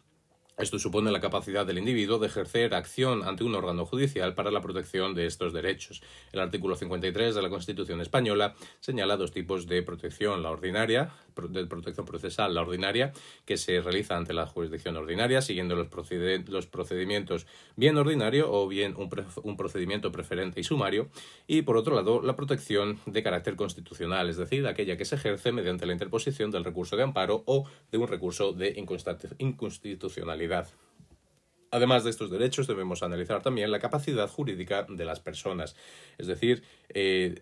esto 0.58 0.78
supone 0.78 1.10
la 1.10 1.20
capacidad 1.20 1.66
del 1.66 1.76
individuo 1.76 2.18
de 2.18 2.28
ejercer 2.28 2.74
acción 2.74 3.24
ante 3.24 3.44
un 3.44 3.54
órgano 3.54 3.84
judicial 3.84 4.34
para 4.34 4.50
la 4.50 4.62
protección 4.62 5.14
de 5.14 5.26
estos 5.26 5.52
derechos. 5.52 6.02
El 6.32 6.40
artículo 6.40 6.76
53 6.76 7.34
de 7.34 7.42
la 7.42 7.50
Constitución 7.50 8.00
española 8.00 8.54
señala 8.80 9.18
dos 9.18 9.32
tipos 9.32 9.66
de 9.66 9.82
protección, 9.82 10.42
la 10.42 10.50
ordinaria, 10.50 11.10
de 11.50 11.66
protección 11.66 12.06
procesal, 12.06 12.54
la 12.54 12.62
ordinaria, 12.62 13.12
que 13.44 13.58
se 13.58 13.82
realiza 13.82 14.16
ante 14.16 14.32
la 14.32 14.46
jurisdicción 14.46 14.96
ordinaria, 14.96 15.42
siguiendo 15.42 15.76
los, 15.76 15.88
procedimientos 16.68 17.46
bien 17.76 17.98
ordinario 17.98 18.50
o 18.50 18.66
bien 18.66 18.94
un, 18.96 19.10
un 19.42 19.56
procedimiento 19.58 20.10
preferente 20.10 20.58
y 20.58 20.64
sumario, 20.64 21.10
y 21.46 21.62
por 21.62 21.76
otro 21.76 21.94
lado, 21.94 22.22
la 22.22 22.34
protección 22.34 22.98
de 23.04 23.22
carácter 23.22 23.56
constitucional, 23.56 24.30
es 24.30 24.38
decir, 24.38 24.66
aquella 24.66 24.96
que 24.96 25.04
se 25.04 25.16
ejerce 25.16 25.52
mediante 25.52 25.84
la 25.84 25.92
interposición 25.92 26.50
del 26.50 26.64
recurso 26.64 26.96
de 26.96 27.02
amparo 27.02 27.42
o 27.44 27.68
de 27.92 27.98
un 27.98 28.08
recurso 28.08 28.54
de 28.54 28.72
inconstitucionalidad 29.38 30.45
realidad. 30.46 30.68
Además 31.76 32.04
de 32.04 32.08
estos 32.08 32.30
derechos, 32.30 32.66
debemos 32.66 33.02
analizar 33.02 33.42
también 33.42 33.70
la 33.70 33.78
capacidad 33.78 34.26
jurídica 34.30 34.86
de 34.88 35.04
las 35.04 35.20
personas. 35.20 35.76
Es 36.16 36.26
decir, 36.26 36.62
eh, 36.88 37.34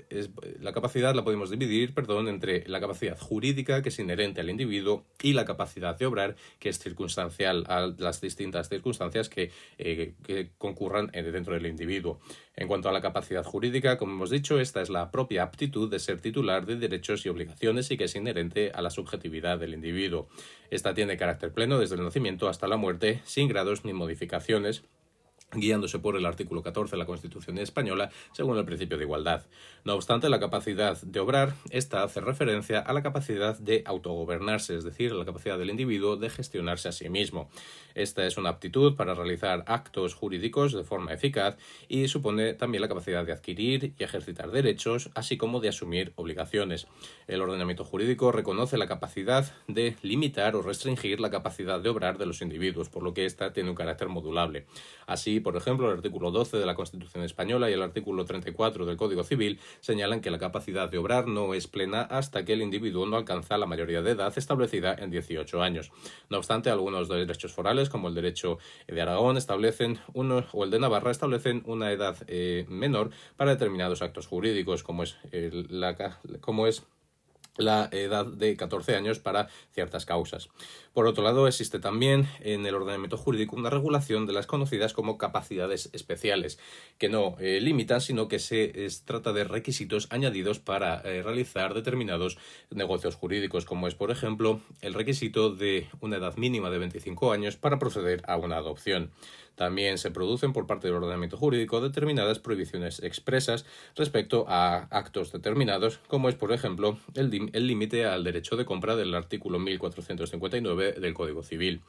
la 0.60 0.72
capacidad 0.72 1.14
la 1.14 1.22
podemos 1.22 1.50
dividir 1.50 1.94
perdón, 1.94 2.26
entre 2.26 2.66
la 2.66 2.80
capacidad 2.80 3.16
jurídica, 3.16 3.80
que 3.80 3.90
es 3.90 3.98
inherente 4.00 4.40
al 4.40 4.50
individuo, 4.50 5.04
y 5.22 5.34
la 5.34 5.44
capacidad 5.44 5.96
de 5.96 6.06
obrar, 6.06 6.34
que 6.58 6.68
es 6.68 6.80
circunstancial 6.80 7.62
a 7.68 7.94
las 7.96 8.20
distintas 8.20 8.68
circunstancias 8.68 9.28
que, 9.28 9.52
eh, 9.78 10.14
que 10.24 10.50
concurran 10.58 11.12
dentro 11.12 11.54
del 11.54 11.66
individuo. 11.66 12.18
En 12.56 12.66
cuanto 12.66 12.88
a 12.88 12.92
la 12.92 13.00
capacidad 13.00 13.44
jurídica, 13.44 13.98
como 13.98 14.14
hemos 14.14 14.30
dicho, 14.30 14.58
esta 14.58 14.80
es 14.80 14.90
la 14.90 15.12
propia 15.12 15.44
aptitud 15.44 15.88
de 15.88 16.00
ser 16.00 16.20
titular 16.20 16.66
de 16.66 16.76
derechos 16.76 17.24
y 17.24 17.28
obligaciones 17.28 17.90
y 17.90 17.96
que 17.96 18.04
es 18.04 18.14
inherente 18.16 18.72
a 18.74 18.82
la 18.82 18.90
subjetividad 18.90 19.58
del 19.58 19.74
individuo. 19.74 20.28
Esta 20.70 20.92
tiene 20.92 21.16
carácter 21.16 21.52
pleno 21.52 21.78
desde 21.78 21.96
el 21.96 22.02
nacimiento 22.02 22.48
hasta 22.48 22.66
la 22.66 22.76
muerte, 22.76 23.20
sin 23.24 23.48
grados 23.48 23.84
ni 23.84 23.92
modificaciones 23.92 24.23
notificaciones 24.24 24.84
guiándose 25.54 25.98
por 25.98 26.16
el 26.16 26.26
artículo 26.26 26.62
14 26.62 26.92
de 26.92 26.98
la 26.98 27.06
Constitución 27.06 27.58
española, 27.58 28.10
según 28.32 28.58
el 28.58 28.64
principio 28.64 28.98
de 28.98 29.04
igualdad. 29.04 29.46
No 29.84 29.94
obstante, 29.94 30.28
la 30.28 30.40
capacidad 30.40 31.00
de 31.00 31.20
obrar, 31.20 31.54
esta 31.70 32.02
hace 32.02 32.20
referencia 32.20 32.80
a 32.80 32.92
la 32.92 33.02
capacidad 33.02 33.58
de 33.58 33.82
autogobernarse, 33.86 34.76
es 34.76 34.84
decir, 34.84 35.12
la 35.12 35.24
capacidad 35.24 35.58
del 35.58 35.70
individuo 35.70 36.16
de 36.16 36.30
gestionarse 36.30 36.88
a 36.88 36.92
sí 36.92 37.08
mismo. 37.08 37.48
Esta 37.94 38.26
es 38.26 38.36
una 38.36 38.48
aptitud 38.48 38.96
para 38.96 39.14
realizar 39.14 39.64
actos 39.66 40.14
jurídicos 40.14 40.72
de 40.72 40.84
forma 40.84 41.12
eficaz 41.12 41.56
y 41.88 42.08
supone 42.08 42.54
también 42.54 42.82
la 42.82 42.88
capacidad 42.88 43.24
de 43.24 43.32
adquirir 43.32 43.94
y 43.98 44.02
ejercitar 44.02 44.50
derechos, 44.50 45.10
así 45.14 45.36
como 45.36 45.60
de 45.60 45.68
asumir 45.68 46.12
obligaciones. 46.16 46.86
El 47.26 47.42
ordenamiento 47.42 47.84
jurídico 47.84 48.32
reconoce 48.32 48.78
la 48.78 48.88
capacidad 48.88 49.52
de 49.68 49.96
limitar 50.02 50.56
o 50.56 50.62
restringir 50.62 51.20
la 51.20 51.30
capacidad 51.30 51.80
de 51.80 51.88
obrar 51.88 52.18
de 52.18 52.26
los 52.26 52.42
individuos, 52.42 52.88
por 52.88 53.02
lo 53.02 53.14
que 53.14 53.26
ésta 53.26 53.52
tiene 53.52 53.70
un 53.70 53.76
carácter 53.76 54.08
modulable. 54.08 54.66
Así, 55.06 55.40
por 55.44 55.56
ejemplo, 55.56 55.88
el 55.88 55.98
artículo 55.98 56.32
12 56.32 56.56
de 56.56 56.66
la 56.66 56.74
Constitución 56.74 57.22
española 57.22 57.70
y 57.70 57.74
el 57.74 57.82
artículo 57.82 58.24
34 58.24 58.84
del 58.84 58.96
Código 58.96 59.22
Civil 59.22 59.60
señalan 59.78 60.20
que 60.20 60.32
la 60.32 60.38
capacidad 60.38 60.90
de 60.90 60.98
obrar 60.98 61.28
no 61.28 61.54
es 61.54 61.68
plena 61.68 62.02
hasta 62.02 62.44
que 62.44 62.54
el 62.54 62.62
individuo 62.62 63.06
no 63.06 63.16
alcanza 63.16 63.56
la 63.58 63.66
mayoría 63.66 64.02
de 64.02 64.10
edad 64.10 64.32
establecida 64.36 64.94
en 64.98 65.12
18 65.12 65.62
años. 65.62 65.92
No 66.30 66.38
obstante, 66.38 66.70
algunos 66.70 67.08
derechos 67.08 67.52
forales, 67.52 67.88
como 67.88 68.08
el 68.08 68.14
derecho 68.14 68.58
de 68.88 69.00
Aragón, 69.00 69.36
establecen 69.36 70.00
uno, 70.14 70.44
o 70.52 70.64
el 70.64 70.70
de 70.70 70.80
Navarra, 70.80 71.10
establecen 71.10 71.62
una 71.66 71.92
edad 71.92 72.16
eh, 72.26 72.66
menor 72.68 73.10
para 73.36 73.52
determinados 73.52 74.02
actos 74.02 74.26
jurídicos, 74.26 74.82
como 74.82 75.02
es, 75.02 75.16
la, 75.30 76.18
como 76.40 76.66
es 76.66 76.84
la 77.56 77.88
edad 77.92 78.26
de 78.26 78.56
14 78.56 78.96
años 78.96 79.18
para 79.18 79.48
ciertas 79.72 80.06
causas. 80.06 80.48
Por 80.92 81.06
otro 81.06 81.24
lado, 81.24 81.48
existe 81.48 81.80
también 81.80 82.28
en 82.40 82.66
el 82.66 82.74
ordenamiento 82.74 83.16
jurídico 83.16 83.56
una 83.56 83.70
regulación 83.70 84.26
de 84.26 84.32
las 84.32 84.46
conocidas 84.46 84.92
como 84.92 85.18
capacidades 85.18 85.90
especiales, 85.92 86.58
que 86.98 87.08
no 87.08 87.36
eh, 87.40 87.60
limitan, 87.60 88.00
sino 88.00 88.28
que 88.28 88.38
se 88.38 88.88
trata 89.04 89.32
de 89.32 89.44
requisitos 89.44 90.06
añadidos 90.10 90.60
para 90.60 91.00
eh, 91.00 91.22
realizar 91.22 91.74
determinados 91.74 92.38
negocios 92.70 93.16
jurídicos, 93.16 93.64
como 93.64 93.88
es, 93.88 93.94
por 93.94 94.10
ejemplo, 94.10 94.60
el 94.82 94.94
requisito 94.94 95.50
de 95.50 95.88
una 96.00 96.16
edad 96.16 96.36
mínima 96.36 96.70
de 96.70 96.78
25 96.78 97.32
años 97.32 97.56
para 97.56 97.78
proceder 97.78 98.22
a 98.26 98.36
una 98.36 98.56
adopción. 98.56 99.10
También 99.54 99.98
se 99.98 100.10
producen 100.10 100.52
por 100.52 100.66
parte 100.66 100.88
del 100.88 100.96
ordenamiento 100.96 101.36
jurídico 101.36 101.80
determinadas 101.80 102.38
prohibiciones 102.38 103.02
expresas 103.02 103.64
respecto 103.94 104.46
a 104.48 104.88
actos 104.90 105.32
determinados, 105.32 106.00
como 106.08 106.28
es, 106.28 106.34
por 106.34 106.52
ejemplo, 106.52 106.98
el 107.14 107.66
límite 107.66 108.04
al 108.06 108.24
derecho 108.24 108.56
de 108.56 108.64
compra 108.64 108.96
del 108.96 109.14
artículo 109.14 109.58
1459 109.58 110.92
del 110.92 111.14
Código 111.14 111.42
Civil. 111.42 111.82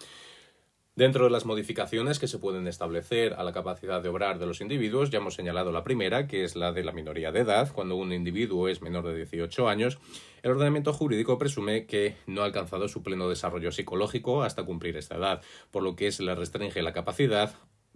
Dentro 0.97 1.25
de 1.25 1.29
las 1.29 1.45
modificaciones 1.45 2.19
que 2.19 2.27
se 2.29 2.39
pueden 2.39 2.67
establecer 2.67 3.33
a 3.33 3.43
la 3.43 3.51
capacidad 3.51 4.01
de 4.01 4.07
obrar 4.07 4.39
de 4.39 4.45
los 4.45 4.61
individuos, 4.61 5.09
ya 5.09 5.17
hemos 5.17 5.33
señalado 5.33 5.73
la 5.73 5.83
primera, 5.83 6.25
que 6.25 6.45
es 6.45 6.55
la 6.55 6.71
de 6.71 6.85
la 6.85 6.93
minoría 6.93 7.33
de 7.33 7.41
edad, 7.41 7.69
cuando 7.73 7.97
un 7.97 8.13
individuo 8.13 8.69
es 8.69 8.81
menor 8.81 9.05
de 9.05 9.13
18 9.17 9.67
años, 9.67 9.97
el 10.41 10.51
ordenamiento 10.51 10.93
jurídico 10.93 11.37
presume 11.37 11.85
que 11.85 12.15
no 12.27 12.43
ha 12.43 12.45
alcanzado 12.45 12.87
su 12.87 13.03
pleno 13.03 13.27
desarrollo 13.27 13.73
psicológico 13.73 14.43
hasta 14.43 14.63
cumplir 14.63 14.95
esta 14.95 15.17
edad, 15.17 15.41
por 15.69 15.83
lo 15.83 15.97
que 15.97 16.13
se 16.13 16.23
le 16.23 16.33
restringe 16.33 16.81
la 16.81 16.93
capacidad 16.93 17.55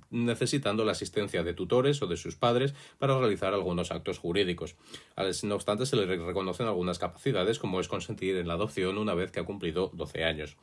necesitando 0.10 0.84
la 0.84 0.92
asistencia 0.92 1.44
de 1.44 1.54
tutores 1.54 2.02
o 2.02 2.08
de 2.08 2.18
sus 2.18 2.36
padres 2.36 2.74
para 2.98 3.18
realizar 3.18 3.54
algunos 3.54 3.92
actos 3.92 4.18
jurídicos. 4.18 4.76
No 5.44 5.56
obstante, 5.56 5.86
se 5.86 5.96
le 5.96 6.06
reconocen 6.06 6.68
algunas 6.68 7.00
capacidades, 7.00 7.60
como 7.60 7.80
es 7.80 7.88
consentir 7.88 8.36
en 8.36 8.48
la 8.50 8.56
adopción 8.56 8.98
una 8.98 9.14
vez 9.14 9.32
que 9.32 9.40
ha 9.40 9.46
cumplido 9.46 9.90
12 9.94 10.26
años. 10.26 10.58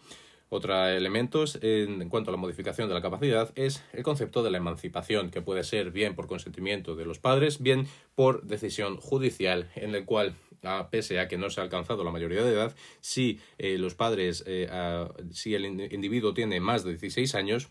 Otro 0.48 0.86
elemento 0.86 1.44
en, 1.60 2.08
cuanto 2.08 2.30
a 2.30 2.32
la 2.32 2.38
modificación 2.38 2.88
de 2.88 2.94
la 2.94 3.02
capacidad 3.02 3.50
es 3.56 3.82
el 3.92 4.04
concepto 4.04 4.42
de 4.42 4.50
la 4.50 4.58
emancipación, 4.58 5.30
que 5.30 5.42
puede 5.42 5.64
ser 5.64 5.90
bien 5.90 6.14
por 6.14 6.28
consentimiento 6.28 6.94
de 6.94 7.04
los 7.04 7.18
padres, 7.18 7.60
bien 7.60 7.88
por 8.14 8.42
decisión 8.44 8.96
judicial, 8.98 9.70
en 9.74 9.94
el 9.94 10.04
cual 10.04 10.34
pese 10.90 11.20
a 11.20 11.28
que 11.28 11.38
no 11.38 11.50
se 11.50 11.60
ha 11.60 11.64
alcanzado 11.64 12.04
la 12.04 12.10
mayoría 12.10 12.42
de 12.42 12.52
edad, 12.52 12.76
si 13.00 13.40
eh, 13.58 13.78
los 13.78 13.94
padres, 13.94 14.44
eh, 14.46 14.68
si 15.30 15.54
el 15.54 15.64
individuo 15.92 16.34
tiene 16.34 16.60
más 16.60 16.84
de 16.84 16.90
16 16.90 17.34
años, 17.34 17.68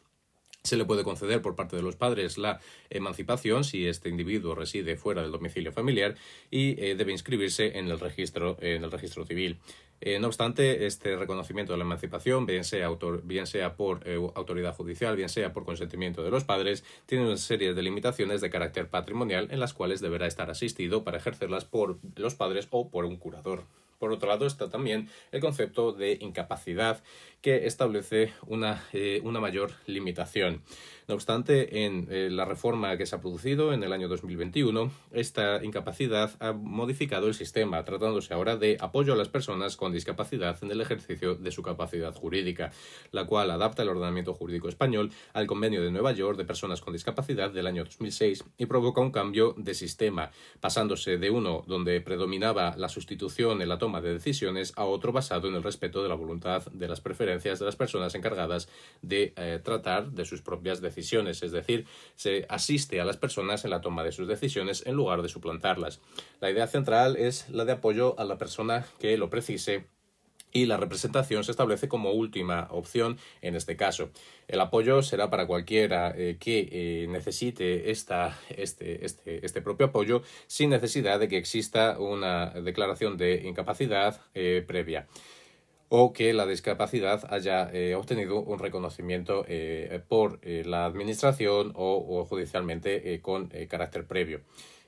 se 0.65 0.77
le 0.77 0.85
puede 0.85 1.03
conceder 1.03 1.41
por 1.41 1.55
parte 1.55 1.75
de 1.75 1.83
los 1.83 1.95
padres 1.95 2.37
la 2.37 2.59
emancipación 2.89 3.63
si 3.63 3.87
este 3.87 4.09
individuo 4.09 4.55
reside 4.55 4.97
fuera 4.97 5.21
del 5.21 5.31
domicilio 5.31 5.71
familiar 5.71 6.15
y 6.49 6.81
eh, 6.83 6.95
debe 6.95 7.11
inscribirse 7.11 7.77
en 7.77 7.87
el 7.87 7.99
registro, 7.99 8.57
en 8.59 8.83
el 8.83 8.91
registro 8.91 9.25
civil. 9.25 9.59
Eh, 10.01 10.19
no 10.19 10.27
obstante, 10.27 10.85
este 10.85 11.15
reconocimiento 11.15 11.71
de 11.71 11.77
la 11.77 11.83
emancipación, 11.83 12.45
bien 12.45 12.63
sea, 12.63 12.89
bien 13.23 13.47
sea 13.47 13.75
por 13.75 14.07
eh, 14.07 14.15
autoridad 14.35 14.75
judicial, 14.75 15.15
bien 15.15 15.29
sea 15.29 15.53
por 15.53 15.65
consentimiento 15.65 16.23
de 16.23 16.31
los 16.31 16.43
padres, 16.43 16.83
tiene 17.05 17.25
una 17.25 17.37
serie 17.37 17.73
de 17.73 17.81
limitaciones 17.81 18.41
de 18.41 18.49
carácter 18.49 18.89
patrimonial 18.89 19.47
en 19.51 19.59
las 19.59 19.73
cuales 19.73 20.01
deberá 20.01 20.27
estar 20.27 20.49
asistido 20.49 21.03
para 21.03 21.17
ejercerlas 21.17 21.65
por 21.65 21.97
los 22.15 22.35
padres 22.35 22.67
o 22.71 22.89
por 22.89 23.05
un 23.05 23.15
curador. 23.15 23.63
Por 23.99 24.11
otro 24.11 24.29
lado 24.29 24.45
está 24.45 24.69
también 24.69 25.09
el 25.31 25.41
concepto 25.41 25.91
de 25.91 26.17
incapacidad 26.21 27.03
que 27.41 27.67
establece 27.67 28.33
una, 28.47 28.83
eh, 28.91 29.21
una 29.23 29.39
mayor 29.39 29.71
limitación. 29.85 30.63
No 31.07 31.13
obstante, 31.13 31.85
en 31.85 32.07
eh, 32.09 32.29
la 32.31 32.45
reforma 32.45 32.97
que 32.97 33.05
se 33.05 33.15
ha 33.15 33.21
producido 33.21 33.73
en 33.73 33.83
el 33.83 33.93
año 33.93 34.07
2021, 34.07 34.91
esta 35.11 35.63
incapacidad 35.63 36.31
ha 36.39 36.53
modificado 36.53 37.27
el 37.27 37.35
sistema, 37.35 37.85
tratándose 37.85 38.33
ahora 38.33 38.57
de 38.57 38.77
apoyo 38.79 39.13
a 39.13 39.15
las 39.15 39.29
personas 39.29 39.77
con 39.77 39.93
discapacidad 39.93 40.57
en 40.63 40.71
el 40.71 40.81
ejercicio 40.81 41.35
de 41.35 41.51
su 41.51 41.61
capacidad 41.61 42.15
jurídica, 42.15 42.71
la 43.11 43.25
cual 43.25 43.51
adapta 43.51 43.83
el 43.83 43.89
ordenamiento 43.89 44.33
jurídico 44.33 44.67
español 44.67 45.11
al 45.33 45.45
Convenio 45.45 45.83
de 45.83 45.91
Nueva 45.91 46.11
York 46.13 46.39
de 46.39 46.45
Personas 46.45 46.81
con 46.81 46.93
Discapacidad 46.93 47.51
del 47.51 47.67
año 47.67 47.83
2006 47.83 48.43
y 48.57 48.65
provoca 48.65 49.01
un 49.01 49.11
cambio 49.11 49.53
de 49.57 49.75
sistema, 49.75 50.31
pasándose 50.59 51.19
de 51.19 51.29
uno 51.29 51.63
donde 51.67 52.01
predominaba 52.01 52.75
la 52.77 52.89
sustitución 52.89 53.61
toma 53.85 54.01
de 54.01 54.13
decisiones 54.13 54.73
a 54.77 54.85
otro 54.85 55.11
basado 55.11 55.47
en 55.47 55.53
el 55.53 55.61
respeto 55.61 56.01
de 56.01 56.09
la 56.09 56.15
voluntad 56.15 56.65
de 56.71 56.87
las 56.87 57.01
preferencias 57.01 57.59
de 57.59 57.65
las 57.65 57.75
personas 57.75 58.15
encargadas 58.15 58.67
de 59.03 59.31
eh, 59.35 59.59
tratar 59.63 60.09
de 60.09 60.25
sus 60.25 60.41
propias 60.41 60.81
decisiones 60.81 61.43
es 61.43 61.51
decir, 61.51 61.85
se 62.15 62.47
asiste 62.49 62.99
a 62.99 63.05
las 63.05 63.17
personas 63.17 63.63
en 63.63 63.69
la 63.69 63.81
toma 63.81 64.03
de 64.03 64.11
sus 64.11 64.27
decisiones 64.27 64.81
en 64.87 64.95
lugar 64.95 65.21
de 65.21 65.29
suplantarlas. 65.29 66.01
La 66.41 66.49
idea 66.49 66.65
central 66.65 67.15
es 67.15 67.47
la 67.49 67.63
de 67.63 67.73
apoyo 67.73 68.19
a 68.19 68.23
la 68.23 68.39
persona 68.39 68.87
que 68.97 69.15
lo 69.17 69.29
precise 69.29 69.85
y 70.55 70.65
la 70.67 70.77
representación 70.77 71.43
se 71.43 71.51
establece 71.51 71.89
como 71.89 72.11
última 72.11 72.69
opción 72.71 73.17
en 73.41 73.55
este 73.57 73.75
caso. 73.75 74.09
El 74.47 74.61
apoyo 74.61 75.01
será 75.01 75.29
para 75.29 75.47
cualquiera 75.47 76.13
eh, 76.15 76.37
que 76.39 76.69
eh, 76.71 77.07
necesite 77.09 77.91
este, 77.91 78.31
este, 78.55 79.05
este, 79.45 79.61
propio 79.61 79.87
apoyo 79.87 80.21
sin 80.47 80.69
necesidad 80.69 81.19
de 81.19 81.27
que 81.27 81.37
exista 81.37 81.99
una 81.99 82.51
declaración 82.51 83.17
de 83.17 83.41
incapacidad 83.45 84.21
eh, 84.33 84.63
previa 84.65 85.07
o 85.89 86.13
que 86.13 86.33
la 86.33 86.45
discapacidad 86.45 87.27
haya 87.33 87.69
obtenido 87.97 88.39
un 88.39 88.57
reconocimiento 88.57 89.45
por 90.07 90.39
la 90.43 90.85
administración 90.85 91.73
o, 91.75 92.25
judicialmente 92.25 93.21
con 93.21 93.49
carácter 93.69 94.07
previo. 94.07 94.41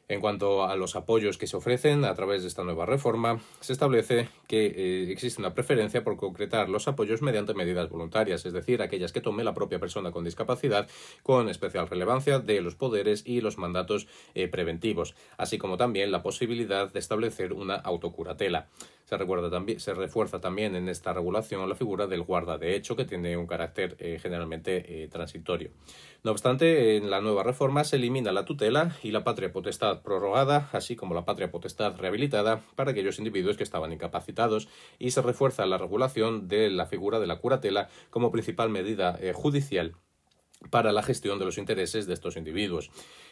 En 0.09 0.21
cuanto 0.21 0.63
a 0.63 0.77
los 0.77 0.95
apoyos 0.95 1.37
que 1.37 1.47
se 1.47 1.57
ofrecen 1.57 2.05
a 2.05 2.13
través 2.13 2.41
de 2.41 2.47
esta 2.47 2.63
nueva 2.63 2.85
reforma, 2.85 3.41
se 3.59 3.73
establece 3.73 4.29
que 4.47 5.11
existe 5.11 5.41
una 5.41 5.53
preferencia 5.53 6.03
por 6.03 6.15
concretar 6.15 6.69
los 6.69 6.87
apoyos 6.87 7.21
mediante 7.21 7.53
medidas 7.53 7.89
voluntarias, 7.89 8.45
es 8.45 8.53
decir, 8.53 8.81
aquellas 8.81 9.11
que 9.11 9.19
tome 9.19 9.43
la 9.43 9.53
propia 9.53 9.79
persona 9.79 10.11
con 10.11 10.23
discapacidad 10.23 10.87
con 11.23 11.49
especial 11.49 11.89
relevancia 11.89 12.39
de 12.39 12.61
los 12.61 12.75
poderes 12.75 13.23
y 13.25 13.41
los 13.41 13.57
mandatos 13.57 14.07
preventivos, 14.49 15.13
así 15.37 15.57
como 15.57 15.75
también 15.75 16.11
la 16.11 16.23
posibilidad 16.23 16.89
de 16.91 16.99
establecer 16.99 17.51
una 17.51 17.75
autocuratela. 17.75 18.69
Se, 19.07 19.15
recuerda 19.15 19.49
también, 19.49 19.79
se 19.79 19.93
refuerza 19.93 20.41
también 20.41 20.75
en 20.75 20.89
esta 20.89 21.13
regulación 21.13 21.69
la 21.69 21.75
figura 21.75 22.07
del 22.07 22.23
guarda 22.23 22.57
de 22.57 22.75
hecho, 22.75 22.97
que 22.97 23.05
tiene 23.05 23.37
un 23.37 23.47
carácter 23.47 23.95
eh, 23.99 24.19
generalmente 24.21 25.03
eh, 25.03 25.07
transitorio. 25.07 25.71
No 26.23 26.31
obstante, 26.31 26.97
en 26.97 27.09
la 27.09 27.21
nueva 27.21 27.43
reforma 27.43 27.85
se 27.85 27.95
elimina 27.95 28.33
la 28.33 28.43
tutela 28.43 28.97
y 29.03 29.11
la 29.11 29.23
patria 29.23 29.53
potestad 29.53 29.96
prorrogada, 30.01 30.69
así 30.71 30.95
como 30.95 31.13
la 31.13 31.25
patria 31.25 31.51
potestad 31.51 31.95
rehabilitada 31.97 32.61
para 32.75 32.91
aquellos 32.91 33.19
individuos 33.19 33.57
que 33.57 33.63
estaban 33.63 33.93
incapacitados, 33.93 34.67
y 34.99 35.11
se 35.11 35.21
refuerza 35.21 35.65
la 35.65 35.77
regulación 35.77 36.47
de 36.47 36.69
la 36.69 36.85
figura 36.85 37.19
de 37.19 37.27
la 37.27 37.39
curatela 37.39 37.89
como 38.09 38.31
principal 38.31 38.69
medida 38.69 39.17
eh, 39.21 39.33
judicial 39.33 39.95
para 40.69 40.91
la 40.91 41.03
gestión 41.03 41.39
de 41.39 41.45
los 41.45 41.57
intereses 41.57 42.07
de 42.07 42.13
estos 42.13 42.35
individuos. 42.35 42.89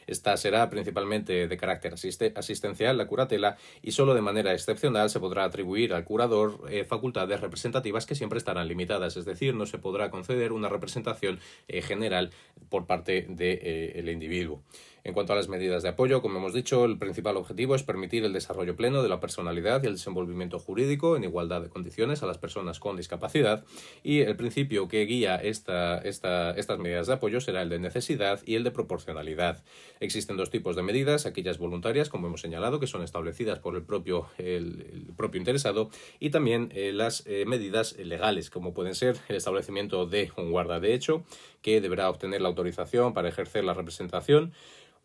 Esta 0.08 0.38
será 0.38 0.70
principalmente 0.70 1.48
de 1.48 1.58
carácter 1.58 1.96
asistencial, 2.36 2.98
la 2.98 3.08
curatela, 3.08 3.58
y 3.82 3.92
solo 3.92 4.14
de 4.14 4.22
manera 4.22 4.54
excepcional 4.54 5.10
se 5.10 5.20
podrá 5.20 5.44
atribuir 5.44 5.94
al 5.94 6.06
curador 6.06 6.62
eh, 6.70 6.86
facultades 6.86 7.42
representativas 7.42 8.06
que 8.06 8.16
siempre 8.16 8.38
estarán 8.38 8.68
limitadas, 8.68 9.18
es 9.18 9.26
decir, 9.26 9.56
no 9.56 9.66
se 9.66 9.80
podrá 9.80 10.12
conceder 10.12 10.52
una 10.52 10.70
representación 10.70 11.40
eh, 11.68 11.82
general 11.82 12.30
por 12.70 12.86
parte 12.86 13.26
del 13.28 14.06
de, 14.06 14.12
individuo. 14.12 14.62
En 15.06 15.14
cuanto 15.14 15.34
a 15.34 15.36
las 15.36 15.50
medidas 15.50 15.84
de 15.84 15.90
apoyo, 15.90 16.24
como 16.24 16.40
hemos 16.40 16.56
dicho, 16.56 16.84
el 16.84 16.98
principal 16.98 17.38
objetivo 17.38 17.76
es 17.76 17.84
permitir 17.84 18.26
el 18.26 18.34
desarrollo 18.34 18.76
pleno 18.76 19.04
de 19.04 19.08
la 19.08 19.20
personalidad 19.20 19.84
y 19.84 19.86
el 19.86 19.94
desenvolvimiento 19.94 20.58
jurídico 20.58 21.16
en 21.16 21.24
igualdad 21.24 21.62
de 21.62 21.70
condiciones 21.70 22.24
a 22.24 22.26
las 22.26 22.40
personas 22.40 22.80
con 22.80 22.98
discapacidad 22.98 23.64
y 24.02 24.22
el 24.22 24.36
principio 24.36 24.88
que 24.88 25.06
guía 25.06 25.36
esta, 25.36 26.00
estas 26.00 26.80
medidas 26.80 27.06
de 27.06 27.14
apoyo 27.14 27.40
será 27.40 27.62
el 27.62 27.70
de 27.70 27.78
necesidad 27.78 28.42
y 28.48 28.56
el 28.56 28.64
de 28.64 28.72
proporcionalidad. 28.72 29.64
Existen 30.00 30.38
dos 30.38 30.50
tipos 30.50 30.76
de 30.76 30.82
medidas, 30.82 31.28
aquellas 31.28 31.60
voluntarias, 31.60 32.10
como 32.10 32.26
hemos 32.26 32.42
señalado, 32.42 32.80
que 32.80 32.88
son 32.88 33.04
establecidas 33.04 33.60
por 33.60 33.76
el 33.76 33.84
propio, 33.84 34.30
el, 34.40 35.14
propio 35.16 35.38
interesado, 35.38 35.92
y 36.20 36.32
también 36.32 36.72
eh, 36.74 36.92
las 36.92 37.28
eh, 37.28 37.46
medidas 37.46 37.96
legales, 38.00 38.50
como 38.50 38.74
pueden 38.74 38.96
ser 38.96 39.18
el 39.30 39.36
establecimiento 39.36 40.08
de 40.08 40.32
un 40.36 40.50
guarda 40.50 40.80
de 40.80 40.96
hecho, 40.96 41.24
que 41.62 41.80
deberá 41.80 42.10
obtener 42.10 42.42
la 42.42 42.48
autorización 42.48 43.14
para 43.14 43.30
ejercer 43.30 43.64
la 43.64 43.76
representación, 43.76 44.52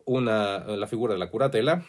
una, 0.05 0.59
la 0.59 0.87
figura 0.87 1.13
de 1.13 1.19
la 1.19 1.29
curatela, 1.29 1.85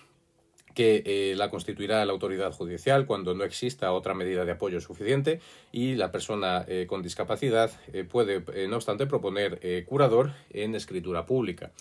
que 0.74 1.02
eh, 1.04 1.34
la 1.36 1.50
constituirá 1.50 2.04
la 2.04 2.12
autoridad 2.12 2.52
judicial 2.52 3.06
cuando 3.06 3.34
no 3.34 3.44
exista 3.44 3.92
otra 3.92 4.14
medida 4.14 4.44
de 4.44 4.52
apoyo 4.52 4.80
suficiente 4.80 5.40
y 5.70 5.94
la 5.96 6.10
persona 6.10 6.64
eh, 6.66 6.86
con 6.88 7.02
discapacidad 7.02 7.70
eh, 7.92 8.04
puede, 8.04 8.42
no 8.68 8.76
obstante, 8.76 9.06
proponer 9.06 9.84
curador 9.86 10.32
en 10.50 10.74
escritura 10.74 11.26
pública. 11.26 11.72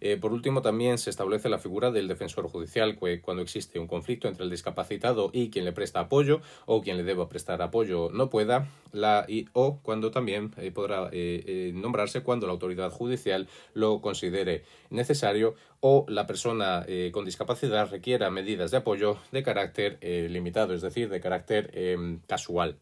Eh, 0.00 0.16
por 0.16 0.32
último, 0.32 0.62
también 0.62 0.98
se 0.98 1.10
establece 1.10 1.48
la 1.48 1.58
figura 1.58 1.90
del 1.90 2.08
defensor 2.08 2.48
judicial 2.48 2.98
cuando 3.22 3.42
existe 3.42 3.78
un 3.78 3.86
conflicto 3.86 4.28
entre 4.28 4.44
el 4.44 4.50
discapacitado 4.50 5.30
y 5.32 5.50
quien 5.50 5.64
le 5.64 5.72
presta 5.72 6.00
apoyo 6.00 6.40
o 6.66 6.82
quien 6.82 6.96
le 6.96 7.04
deba 7.04 7.28
prestar 7.28 7.62
apoyo 7.62 8.10
no 8.12 8.30
pueda, 8.30 8.68
la, 8.92 9.24
y, 9.28 9.46
o 9.52 9.80
cuando 9.82 10.10
también 10.10 10.52
eh, 10.56 10.70
podrá 10.70 11.08
eh, 11.12 11.72
nombrarse 11.74 12.22
cuando 12.22 12.46
la 12.46 12.52
autoridad 12.52 12.90
judicial 12.90 13.48
lo 13.74 14.00
considere 14.00 14.64
necesario 14.90 15.54
o 15.80 16.04
la 16.08 16.26
persona 16.26 16.84
con 17.12 17.24
discapacidad 17.24 17.88
requiera 17.88 18.30
medidas 18.30 18.72
de 18.72 18.78
apoyo 18.78 19.18
de 19.30 19.44
carácter 19.44 19.98
limitado, 20.02 20.74
es 20.74 20.82
decir, 20.82 21.08
de 21.08 21.20
carácter 21.20 21.70
em, 21.74 22.18
casual 22.26 22.78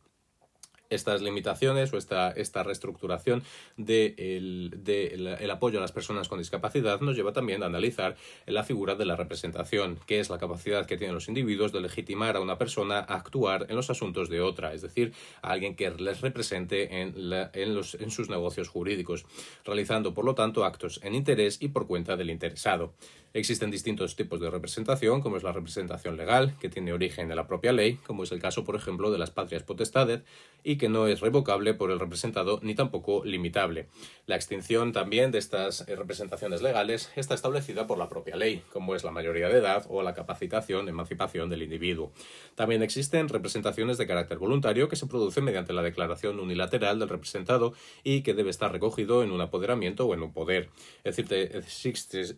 estas 0.90 1.22
limitaciones 1.22 1.92
o 1.92 1.98
esta, 1.98 2.30
esta 2.30 2.62
reestructuración 2.62 3.42
del 3.76 4.70
de 4.76 5.06
el, 5.08 5.50
apoyo 5.50 5.78
a 5.78 5.82
las 5.82 5.92
personas 5.92 6.28
con 6.28 6.38
discapacidad 6.38 7.00
nos 7.00 7.16
lleva 7.16 7.32
también 7.32 7.62
a 7.62 7.66
analizar 7.66 8.16
la 8.46 8.64
figura 8.64 8.94
de 8.94 9.06
la 9.06 9.16
representación, 9.16 9.98
que 10.06 10.20
es 10.20 10.30
la 10.30 10.38
capacidad 10.38 10.86
que 10.86 10.96
tienen 10.96 11.14
los 11.14 11.28
individuos 11.28 11.72
de 11.72 11.80
legitimar 11.80 12.36
a 12.36 12.40
una 12.40 12.58
persona 12.58 12.98
a 12.98 13.14
actuar 13.14 13.66
en 13.68 13.76
los 13.76 13.90
asuntos 13.90 14.28
de 14.28 14.40
otra, 14.40 14.74
es 14.74 14.82
decir, 14.82 15.12
a 15.42 15.50
alguien 15.50 15.74
que 15.74 15.90
les 15.90 16.20
represente 16.20 17.00
en, 17.02 17.14
en, 17.52 17.74
los, 17.74 17.94
en 17.94 18.10
sus 18.10 18.28
negocios 18.28 18.68
jurídicos, 18.68 19.24
realizando 19.64 20.14
por 20.14 20.24
lo 20.24 20.34
tanto 20.34 20.64
actos 20.64 21.00
en 21.02 21.14
interés 21.14 21.58
y 21.60 21.68
por 21.68 21.86
cuenta 21.86 22.16
del 22.16 22.30
interesado. 22.30 22.92
Existen 23.36 23.70
distintos 23.70 24.16
tipos 24.16 24.40
de 24.40 24.48
representación, 24.48 25.20
como 25.20 25.36
es 25.36 25.42
la 25.42 25.52
representación 25.52 26.16
legal, 26.16 26.54
que 26.58 26.70
tiene 26.70 26.94
origen 26.94 27.30
en 27.30 27.36
la 27.36 27.46
propia 27.46 27.70
ley, 27.72 27.98
como 28.06 28.22
es 28.22 28.32
el 28.32 28.40
caso, 28.40 28.64
por 28.64 28.76
ejemplo, 28.76 29.10
de 29.10 29.18
las 29.18 29.30
patrias 29.30 29.62
potestades, 29.62 30.22
y 30.64 30.75
que 30.76 30.88
no 30.88 31.06
es 31.06 31.20
revocable 31.20 31.74
por 31.74 31.90
el 31.90 31.98
representado 31.98 32.60
ni 32.62 32.74
tampoco 32.74 33.24
limitable. 33.24 33.88
La 34.26 34.36
extinción 34.36 34.92
también 34.92 35.30
de 35.30 35.38
estas 35.38 35.86
eh, 35.88 35.96
representaciones 35.96 36.62
legales 36.62 37.10
está 37.16 37.34
establecida 37.34 37.86
por 37.86 37.98
la 37.98 38.08
propia 38.08 38.36
ley, 38.36 38.62
como 38.72 38.94
es 38.94 39.04
la 39.04 39.10
mayoría 39.10 39.48
de 39.48 39.58
edad 39.58 39.86
o 39.88 40.02
la 40.02 40.14
capacitación, 40.14 40.88
emancipación 40.88 41.48
del 41.48 41.62
individuo. 41.62 42.12
También 42.54 42.82
existen 42.82 43.28
representaciones 43.28 43.98
de 43.98 44.06
carácter 44.06 44.38
voluntario 44.38 44.88
que 44.88 44.96
se 44.96 45.06
producen 45.06 45.44
mediante 45.44 45.72
la 45.72 45.82
declaración 45.82 46.40
unilateral 46.40 46.98
del 46.98 47.08
representado 47.08 47.74
y 48.02 48.22
que 48.22 48.34
debe 48.34 48.50
estar 48.50 48.72
recogido 48.72 49.22
en 49.22 49.32
un 49.32 49.40
apoderamiento 49.40 50.06
o 50.06 50.14
en 50.14 50.22
un 50.22 50.32
poder. 50.32 50.70
Es 51.04 51.16
decir, 51.16 51.62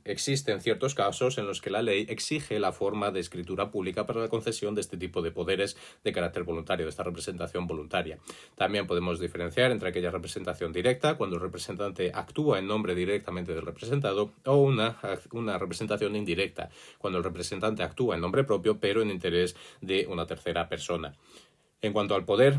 existen 0.04 0.60
ciertos 0.60 0.94
casos 0.94 1.38
en 1.38 1.46
los 1.46 1.60
que 1.60 1.70
la 1.70 1.82
ley 1.82 2.06
exige 2.08 2.58
la 2.60 2.72
forma 2.72 3.10
de 3.10 3.20
escritura 3.20 3.70
pública 3.70 4.06
para 4.06 4.20
la 4.20 4.28
concesión 4.28 4.74
de 4.74 4.80
este 4.80 4.96
tipo 4.96 5.22
de 5.22 5.30
poderes 5.30 5.76
de 6.04 6.12
carácter 6.12 6.44
voluntario, 6.44 6.86
de 6.86 6.90
esta 6.90 7.02
representación 7.02 7.66
voluntaria. 7.66 8.18
También 8.56 8.86
podemos 8.86 9.20
diferenciar 9.20 9.70
entre 9.70 9.88
aquella 9.88 10.10
representación 10.10 10.72
directa, 10.72 11.16
cuando 11.16 11.36
el 11.36 11.42
representante 11.42 12.10
actúa 12.14 12.58
en 12.58 12.66
nombre 12.66 12.94
directamente 12.94 13.54
del 13.54 13.64
representado, 13.64 14.32
o 14.44 14.56
una, 14.56 14.98
una 15.32 15.58
representación 15.58 16.16
indirecta, 16.16 16.70
cuando 16.98 17.18
el 17.18 17.24
representante 17.24 17.82
actúa 17.82 18.14
en 18.14 18.20
nombre 18.20 18.44
propio, 18.44 18.78
pero 18.78 19.02
en 19.02 19.10
interés 19.10 19.56
de 19.80 20.06
una 20.06 20.26
tercera 20.26 20.68
persona. 20.68 21.14
En 21.80 21.92
cuanto 21.92 22.14
al 22.14 22.24
poder, 22.24 22.58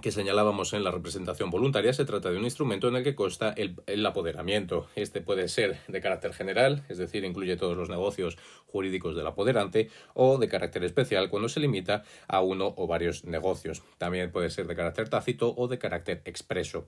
que 0.00 0.12
señalábamos 0.12 0.74
en 0.74 0.84
la 0.84 0.90
representación 0.90 1.50
voluntaria, 1.50 1.92
se 1.92 2.04
trata 2.04 2.30
de 2.30 2.36
un 2.36 2.44
instrumento 2.44 2.88
en 2.88 2.96
el 2.96 3.04
que 3.04 3.14
consta 3.14 3.54
el, 3.56 4.06
apoderamiento. 4.06 4.88
Este 4.94 5.20
puede 5.20 5.48
ser 5.48 5.78
de 5.88 6.00
carácter 6.00 6.34
general, 6.34 6.84
es 6.88 6.98
decir, 6.98 7.24
incluye 7.24 7.56
todos 7.56 7.76
los 7.76 7.88
negocios 7.88 8.36
jurídicos 8.66 9.16
del 9.16 9.26
apoderante, 9.26 9.88
o 10.12 10.38
de 10.38 10.48
carácter 10.48 10.84
especial 10.84 11.30
cuando 11.30 11.48
se 11.48 11.60
limita 11.60 12.04
a 12.28 12.42
uno 12.42 12.74
o 12.76 12.86
varios 12.86 13.24
negocios. 13.24 13.82
También 13.96 14.30
puede 14.30 14.50
ser 14.50 14.66
de 14.66 14.76
carácter 14.76 15.08
tácito 15.08 15.54
o 15.56 15.66
de 15.66 15.78
carácter 15.78 16.20
expreso. 16.24 16.86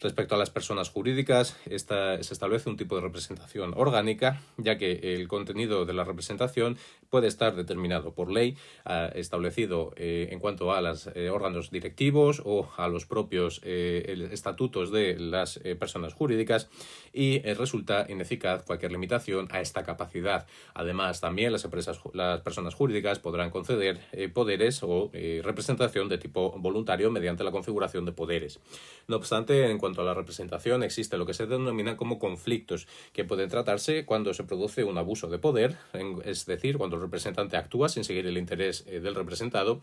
Respecto 0.00 0.34
a 0.34 0.38
las 0.38 0.50
personas 0.50 0.90
jurídicas, 0.90 1.56
esta, 1.66 2.22
se 2.22 2.34
establece 2.34 2.68
un 2.68 2.76
tipo 2.76 2.96
de 2.96 3.02
representación 3.02 3.72
orgánica, 3.76 4.42
ya 4.56 4.76
que 4.76 5.14
el 5.14 5.28
contenido 5.28 5.86
de 5.86 5.94
la 5.94 6.04
representación 6.04 6.76
puede 7.10 7.28
estar 7.28 7.54
determinado 7.54 8.12
por 8.12 8.30
ley, 8.30 8.56
ah, 8.84 9.08
establecido 9.14 9.92
eh, 9.96 10.28
en 10.32 10.40
cuanto 10.40 10.72
a 10.72 10.80
los 10.80 11.08
eh, 11.14 11.30
órganos 11.30 11.70
directivos 11.70 12.42
o 12.44 12.68
a 12.76 12.88
los 12.88 13.06
propios 13.06 13.60
eh, 13.62 14.28
estatutos 14.32 14.90
de 14.90 15.16
las 15.18 15.60
personas 15.78 16.12
jurídicas 16.12 16.68
y 17.12 17.40
resulta 17.54 18.06
ineficaz 18.08 18.64
cualquier 18.64 18.90
limitación 18.90 19.46
a 19.52 19.60
esta 19.60 19.84
capacidad. 19.84 20.46
Además, 20.74 21.20
también 21.20 21.52
las, 21.52 21.64
empresas, 21.64 22.00
las 22.12 22.40
personas 22.40 22.74
jurídicas 22.74 23.20
podrán 23.20 23.50
conceder 23.50 24.00
poderes 24.32 24.82
o 24.82 25.10
representación 25.42 26.08
de 26.08 26.18
tipo 26.18 26.50
voluntario 26.58 27.10
mediante 27.10 27.44
la 27.44 27.52
configuración 27.52 28.04
de 28.04 28.12
poderes. 28.12 28.58
No 29.06 29.16
obstante, 29.16 29.70
en 29.70 29.78
cuanto 29.84 30.00
a 30.00 30.04
la 30.06 30.14
representación, 30.14 30.82
existe 30.82 31.18
lo 31.18 31.26
que 31.26 31.34
se 31.34 31.44
denomina 31.44 31.94
como 31.94 32.18
conflictos, 32.18 32.88
que 33.12 33.26
pueden 33.26 33.50
tratarse 33.50 34.06
cuando 34.06 34.32
se 34.32 34.42
produce 34.42 34.82
un 34.82 34.96
abuso 34.96 35.28
de 35.28 35.36
poder, 35.36 35.76
es 36.24 36.46
decir, 36.46 36.78
cuando 36.78 36.96
el 36.96 37.02
representante 37.02 37.58
actúa 37.58 37.90
sin 37.90 38.02
seguir 38.02 38.26
el 38.26 38.38
interés 38.38 38.86
eh, 38.86 39.00
del 39.00 39.14
representado, 39.14 39.82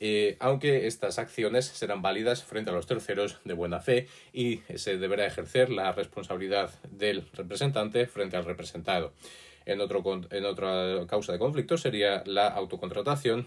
eh, 0.00 0.36
aunque 0.38 0.86
estas 0.86 1.18
acciones 1.18 1.64
serán 1.64 2.02
válidas 2.02 2.44
frente 2.44 2.68
a 2.68 2.74
los 2.74 2.86
terceros 2.86 3.38
de 3.44 3.54
buena 3.54 3.80
fe 3.80 4.06
y 4.34 4.60
se 4.74 4.98
deberá 4.98 5.24
ejercer 5.24 5.70
la 5.70 5.92
responsabilidad 5.92 6.70
del 6.90 7.26
representante 7.32 8.06
frente 8.06 8.36
al 8.36 8.44
representado. 8.44 9.14
En, 9.64 9.80
otro, 9.80 10.02
en 10.30 10.44
otra 10.44 11.06
causa 11.06 11.32
de 11.32 11.38
conflicto 11.38 11.78
sería 11.78 12.22
la 12.26 12.48
autocontratación 12.48 13.46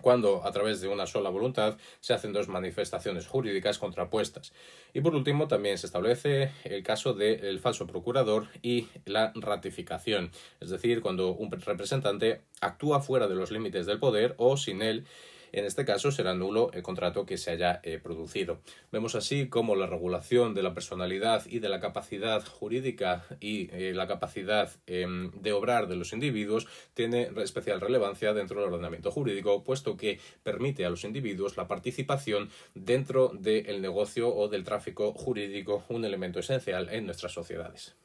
cuando 0.00 0.44
a 0.44 0.52
través 0.52 0.80
de 0.80 0.88
una 0.88 1.06
sola 1.06 1.30
voluntad 1.30 1.78
se 2.00 2.12
hacen 2.12 2.32
dos 2.32 2.48
manifestaciones 2.48 3.26
jurídicas 3.26 3.78
contrapuestas. 3.78 4.52
Y 4.92 5.00
por 5.00 5.14
último 5.14 5.48
también 5.48 5.78
se 5.78 5.86
establece 5.86 6.50
el 6.64 6.82
caso 6.82 7.14
del 7.14 7.60
falso 7.60 7.86
procurador 7.86 8.48
y 8.60 8.88
la 9.06 9.32
ratificación, 9.34 10.30
es 10.60 10.70
decir, 10.70 11.00
cuando 11.00 11.32
un 11.32 11.50
representante 11.50 12.42
actúa 12.60 13.00
fuera 13.00 13.28
de 13.28 13.36
los 13.36 13.50
límites 13.50 13.86
del 13.86 13.98
poder 13.98 14.34
o 14.38 14.56
sin 14.56 14.82
él 14.82 15.06
en 15.52 15.64
este 15.64 15.84
caso 15.84 16.10
será 16.10 16.34
nulo 16.34 16.70
el 16.72 16.82
contrato 16.82 17.26
que 17.26 17.38
se 17.38 17.50
haya 17.50 17.80
eh, 17.82 17.98
producido. 18.02 18.60
Vemos 18.90 19.14
así 19.14 19.48
cómo 19.48 19.76
la 19.76 19.86
regulación 19.86 20.54
de 20.54 20.62
la 20.62 20.74
personalidad 20.74 21.44
y 21.46 21.58
de 21.58 21.68
la 21.68 21.80
capacidad 21.80 22.44
jurídica 22.44 23.24
y 23.40 23.70
eh, 23.72 23.92
la 23.94 24.06
capacidad 24.06 24.70
em, 24.86 25.30
de 25.32 25.52
obrar 25.52 25.88
de 25.88 25.96
los 25.96 26.12
individuos 26.12 26.66
tiene 26.94 27.30
especial 27.36 27.80
relevancia 27.80 28.32
dentro 28.32 28.60
del 28.60 28.72
ordenamiento 28.72 29.10
jurídico, 29.10 29.62
puesto 29.62 29.96
que 29.96 30.18
permite 30.42 30.84
a 30.84 30.90
los 30.90 31.04
individuos 31.04 31.56
la 31.56 31.68
participación 31.68 32.50
dentro 32.74 33.28
del 33.28 33.80
negocio 33.82 34.34
o 34.34 34.48
del 34.48 34.64
tráfico 34.64 35.12
jurídico, 35.12 35.84
un 35.88 36.04
elemento 36.04 36.40
esencial 36.40 36.88
en 36.90 37.06
nuestras 37.06 37.32
sociedades. 37.32 37.94